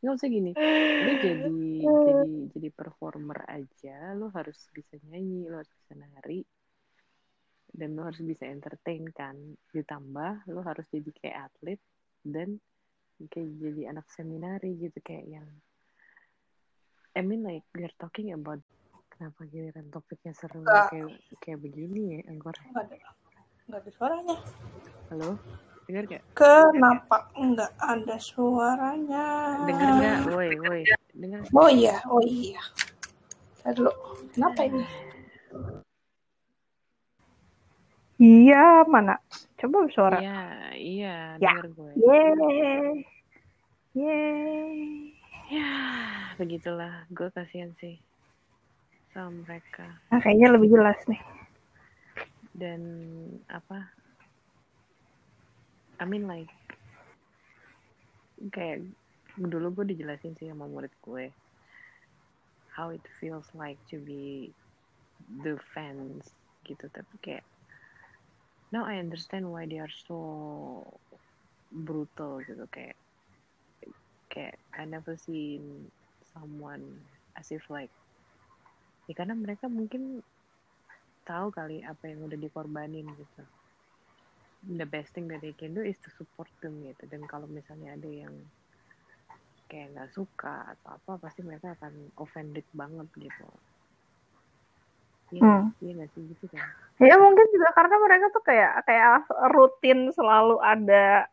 [0.02, 0.52] Nggak usah gini.
[1.02, 6.42] Lu jadi jadi jadi performer aja, lu harus bisa nyanyi, lu harus bisa nari,
[7.70, 9.38] dan lu harus bisa entertain kan.
[9.70, 11.80] Ditambah lu harus jadi kayak atlet
[12.26, 12.58] dan
[13.30, 15.48] kayak jadi anak seminari gitu kayak yang
[17.18, 18.62] I mean like we're talking about
[19.18, 20.88] kenapa giliran topiknya seru Enggak.
[20.88, 21.10] kayak
[21.42, 22.96] kayak begini ya Anggor Nggak ada,
[23.66, 24.36] nggak ada suaranya.
[25.10, 25.30] halo
[25.84, 29.26] dengar gak Kenapa nggak ada suaranya?
[29.66, 32.62] dengar nggak woi woi dengar Oh iya, oh iya.
[33.58, 33.90] Saya dulu.
[34.30, 34.84] Kenapa ini?
[38.18, 39.18] Iya, mana?
[39.56, 40.18] Coba suara.
[40.18, 40.38] iya
[40.72, 41.50] iya Ya.
[41.54, 42.86] dengar gue Yeay.
[43.92, 44.78] Yeay.
[45.48, 45.72] ya
[46.36, 47.98] begitulah gue kasihan sih
[49.18, 49.86] sama mereka.
[50.14, 51.18] Nah, kayaknya lebih jelas nih.
[52.58, 52.82] dan
[53.46, 53.86] apa?
[55.98, 56.50] I mean like
[58.50, 58.82] kayak
[59.38, 61.30] dulu gue dijelasin sih sama murid gue
[62.74, 64.54] how it feels like to be
[65.42, 66.26] the fans
[66.66, 66.90] gitu.
[66.90, 67.46] Tapi kayak
[68.70, 70.98] now I understand why they are so
[71.70, 72.66] brutal gitu.
[72.70, 72.98] Kayak
[74.30, 75.90] kayak I never seen
[76.34, 77.02] someone
[77.34, 77.90] as if like
[79.08, 80.20] ya karena mereka mungkin
[81.24, 83.42] tahu kali apa yang udah dikorbanin gitu
[84.68, 87.96] the best thing that they can do is to support them gitu dan kalau misalnya
[87.96, 88.32] ada yang
[89.68, 93.48] kayak nggak suka atau apa pasti mereka akan offended banget gitu
[95.28, 95.68] Iya, Hmm.
[95.84, 96.64] iya sih gitu kan
[96.98, 101.28] Ya mungkin juga karena mereka tuh kayak kayak rutin selalu ada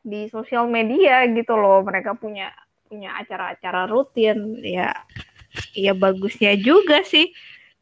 [0.00, 1.84] di sosial media gitu loh.
[1.84, 2.48] Mereka punya
[2.88, 4.56] punya acara-acara rutin.
[4.64, 4.88] Ya
[5.74, 7.30] ya bagusnya juga sih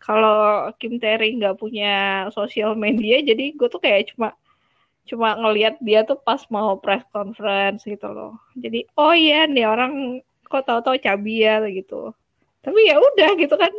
[0.02, 4.34] kalau Kim Tae nggak punya sosial media jadi gue tuh kayak cuma
[5.02, 8.38] cuma ngelihat dia tuh pas mau press conference gitu loh.
[8.54, 12.14] Jadi oh iya nih orang kok tahu-tahu cabi ya gitu.
[12.62, 13.72] Tapi ya udah gitu kan.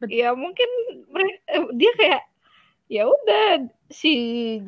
[0.00, 0.68] Bet- Ya mungkin
[1.48, 2.22] eh, dia kayak
[2.90, 4.12] ya udah she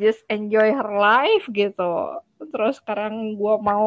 [0.00, 1.92] just enjoy her life gitu.
[2.52, 3.86] Terus sekarang gua mau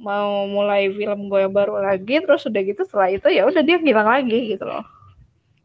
[0.00, 3.76] mau mulai film gue yang baru lagi terus udah gitu setelah itu ya udah dia
[3.76, 4.84] ngilang lagi gitu loh.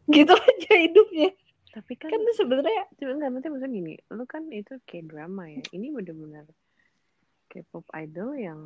[0.13, 1.33] Gitu aja hidupnya.
[1.73, 5.65] tapi kan Kan itu sebenarnya Cuma enggak, maksudnya gini, lu kan itu kayak drama ya.
[5.73, 6.45] Ini bener-bener
[7.49, 8.61] kayak pop idol yang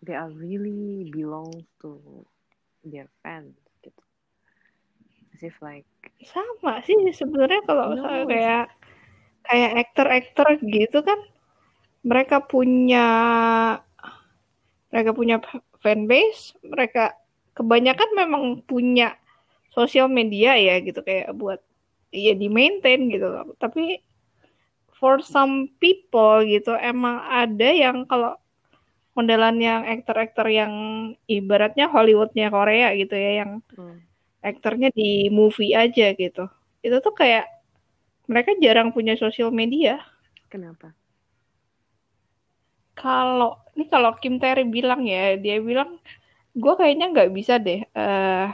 [0.00, 2.00] they are really belongs to
[2.80, 4.02] their fans gitu.
[5.36, 5.84] As if like,
[6.24, 8.72] sama sih sebenarnya kalau No, kayak
[9.46, 11.20] kayak aktor-aktor gitu kan
[12.06, 13.06] mereka punya
[14.94, 15.36] mereka punya
[15.82, 17.18] fanbase mereka
[17.58, 19.18] kebanyakan memang punya
[19.74, 21.58] sosial media ya gitu kayak buat
[22.14, 24.00] ya di maintain gitu loh tapi
[24.96, 28.38] for some people gitu emang ada yang kalau
[29.16, 30.72] modelan yang aktor-aktor yang
[31.24, 33.96] ibaratnya Hollywoodnya Korea gitu ya yang hmm,
[34.44, 36.44] aktornya di movie aja gitu.
[36.84, 37.48] Itu tuh kayak
[38.28, 40.04] mereka jarang punya sosial media.
[40.52, 40.92] kenapa?
[42.96, 45.90] Kalau ini kalau Kim Tae bilang ya, dia bilang
[46.62, 47.80] gue kayaknya nggak bisa deh.
[48.00, 48.46] eh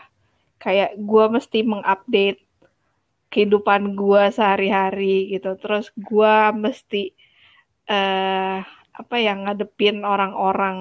[0.62, 2.40] kayak gue mesti mengupdate
[3.32, 5.50] kehidupan gue sehari-hari gitu.
[5.62, 6.34] Terus gue
[6.64, 7.02] mesti
[7.90, 8.58] eh
[9.00, 10.78] apa yang ngadepin orang-orang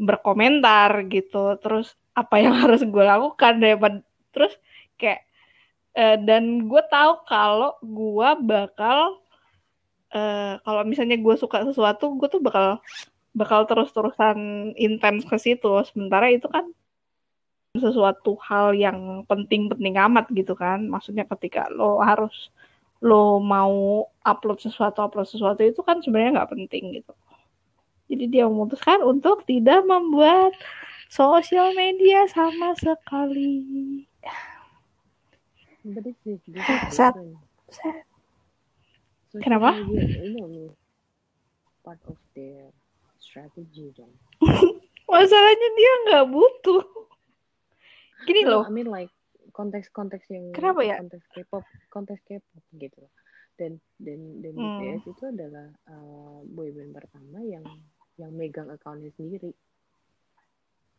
[0.00, 1.56] berkomentar gitu.
[1.62, 3.98] Terus apa yang harus gue lakukan daripada
[4.34, 4.54] terus
[5.00, 5.20] kayak
[5.98, 9.18] eh, dan gue tahu kalau gue bakal
[10.14, 12.78] eh, kalau misalnya gue suka sesuatu gue tuh bakal
[13.30, 16.66] bakal terus-terusan intens ke situ sementara itu kan
[17.78, 22.50] sesuatu hal yang penting-penting amat gitu kan maksudnya ketika lo harus
[22.98, 27.14] lo mau upload sesuatu upload sesuatu itu kan sebenarnya nggak penting gitu
[28.10, 30.50] jadi dia memutuskan untuk tidak membuat
[31.06, 33.62] sosial media sama sekali
[36.92, 37.16] Sad.
[37.72, 38.09] Sad.
[39.38, 39.70] Kenapa?
[39.70, 40.74] is
[41.86, 42.68] part of their
[43.22, 44.10] strategy dong.
[45.10, 46.82] masalahnya dia nggak butuh
[48.26, 49.10] gini No, loh I mean like
[49.52, 50.96] konteks-konteks yang Kenapa ya?
[50.98, 53.02] konteks K-pop, konteks K-pop gitu.
[53.58, 54.70] Dan dan dan Hmm.
[54.72, 57.64] BTS itu adalah uh, boyband pertama yang
[58.16, 59.52] yang megang akunnya sendiri.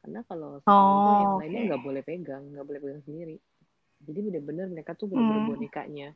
[0.02, 3.38] Karena kalau Oh, yang lainnya nggak boleh pegang, nggak boleh pegang sendiri.
[4.02, 5.50] Jadi bener-bener mereka tuh bener-bener Hmm.
[5.54, 6.10] bonekanya,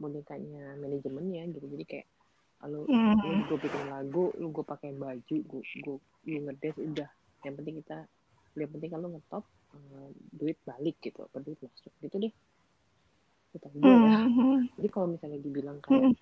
[0.00, 1.66] bonekanya manajemennya gitu.
[1.68, 2.06] Jadi kayak
[2.66, 3.20] lu Hmm.
[3.20, 5.96] lu gue bikin lagu, lu gue pakai baju, gue gue
[6.28, 7.10] lu ngedes udah.
[7.44, 7.98] Yang penting kita
[8.58, 12.34] yang penting kalau ngetop uh, duit balik gitu apa duit masuk gitu deh
[13.50, 14.78] kata gue ya Mhm.
[14.78, 16.14] jadi kalau misalnya dibilang kayak Mhm.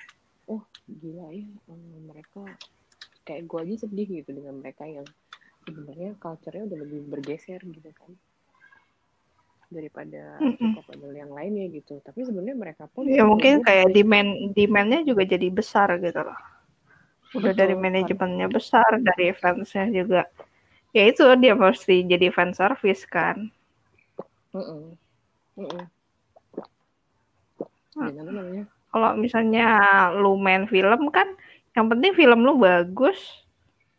[0.49, 2.45] oh gila ya um, mereka
[3.25, 5.05] kayak gue aja sedih gitu dengan mereka yang
[5.65, 8.13] sebenarnya culture-nya udah lebih bergeser gitu kan
[9.69, 10.41] daripada
[10.97, 15.49] idol yang lainnya gitu tapi sebenarnya mereka pun Ya mungkin kayak demand demandnya juga jadi
[15.53, 16.39] besar gitu loh.
[17.37, 17.83] Udah Betul, dari kan.
[17.85, 20.25] manajemennya besar, dari fansnya juga.
[20.97, 23.53] Ya itu dia mesti jadi fan service kan.
[24.57, 24.97] Mm-mm.
[25.61, 25.85] Mm-mm.
[27.99, 29.67] Dan apa namanya Kalau misalnya
[30.17, 31.29] lu main film kan,
[31.77, 33.21] yang penting film lu bagus.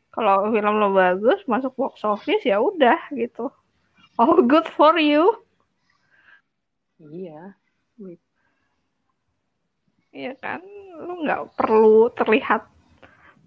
[0.10, 3.54] Kalau film lu bagus, masuk box office ya udah gitu.
[4.18, 5.46] All good for you.
[7.08, 7.56] Iya.
[10.10, 10.60] Iya kan,
[11.00, 12.66] lu nggak perlu terlihat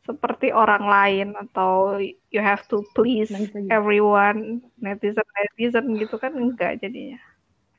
[0.03, 1.94] seperti orang lain atau
[2.34, 3.70] you have to please Nangis lagi.
[3.70, 7.18] everyone netizen netizen gitu kan enggak jadinya.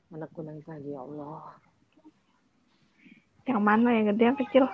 [0.08, 1.58] anakku nangis lagi ya Allah
[3.44, 4.66] Yang mana yang gede yang kecil?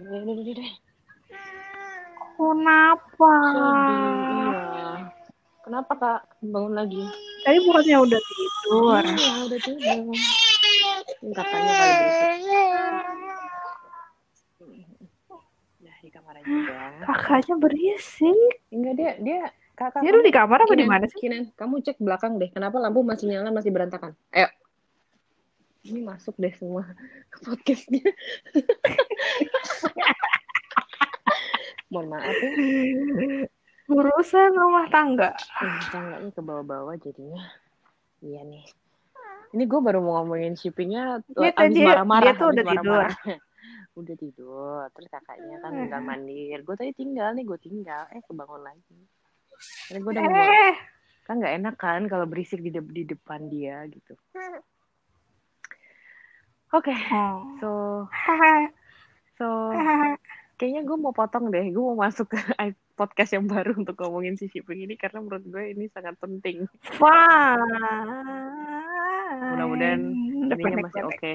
[0.00, 0.72] Udah.
[2.40, 3.32] Kenapa?
[3.52, 4.29] Sedih.
[5.70, 6.98] Kenapa kak bangun lagi?
[7.46, 9.06] Tadi bukannya udah tidur.
[9.06, 10.02] Iya udah tidur.
[11.22, 12.42] Ini kakaknya kali berisik.
[15.78, 17.06] Udah di kamar aja ya.
[17.06, 18.50] Kakaknya berisik.
[18.74, 19.40] Enggak dia dia
[19.78, 20.02] kakak.
[20.02, 21.22] Dia lu di kamar apa di mana sih?
[21.22, 22.50] Kinan, kamu cek belakang deh.
[22.50, 24.18] Kenapa lampu masih nyala masih berantakan?
[24.34, 24.50] Ayo.
[25.86, 26.82] Ini masuk deh semua
[27.30, 28.10] ke podcastnya.
[31.94, 33.46] Mohon maaf ya.
[33.90, 35.34] Urusan rumah tangga.
[35.34, 37.42] Eh, tangganya ke bawah-bawah jadinya.
[38.20, 38.64] Iya nih.
[39.50, 42.22] Ini gue baru mau ngomongin shippingnya Dia abis tadi- marah-marah.
[42.24, 43.10] dia tuh udah marah-marah.
[44.00, 44.86] udah tidur.
[44.94, 46.58] Terus kakaknya kan tinggal mandir.
[46.62, 48.06] Gue tadi tinggal nih, gue tinggal.
[48.10, 48.98] Eh, kebangun lagi.
[49.84, 50.74] Karena gue udah ngomong, Eh,
[51.20, 54.14] kan nggak enak kan kalau berisik di, de- di depan dia gitu.
[56.70, 57.42] Oke, oh.
[57.58, 57.70] so
[59.36, 59.46] so
[60.56, 61.66] kayaknya gue mau potong deh.
[61.68, 62.38] Gue mau masuk ke
[63.00, 66.68] podcast yang baru untuk ngomongin si shipping ini karena menurut gue ini sangat penting.
[66.84, 67.64] Fine.
[69.56, 70.00] Mudah-mudahan
[70.44, 71.32] Udah Ininya masih oke.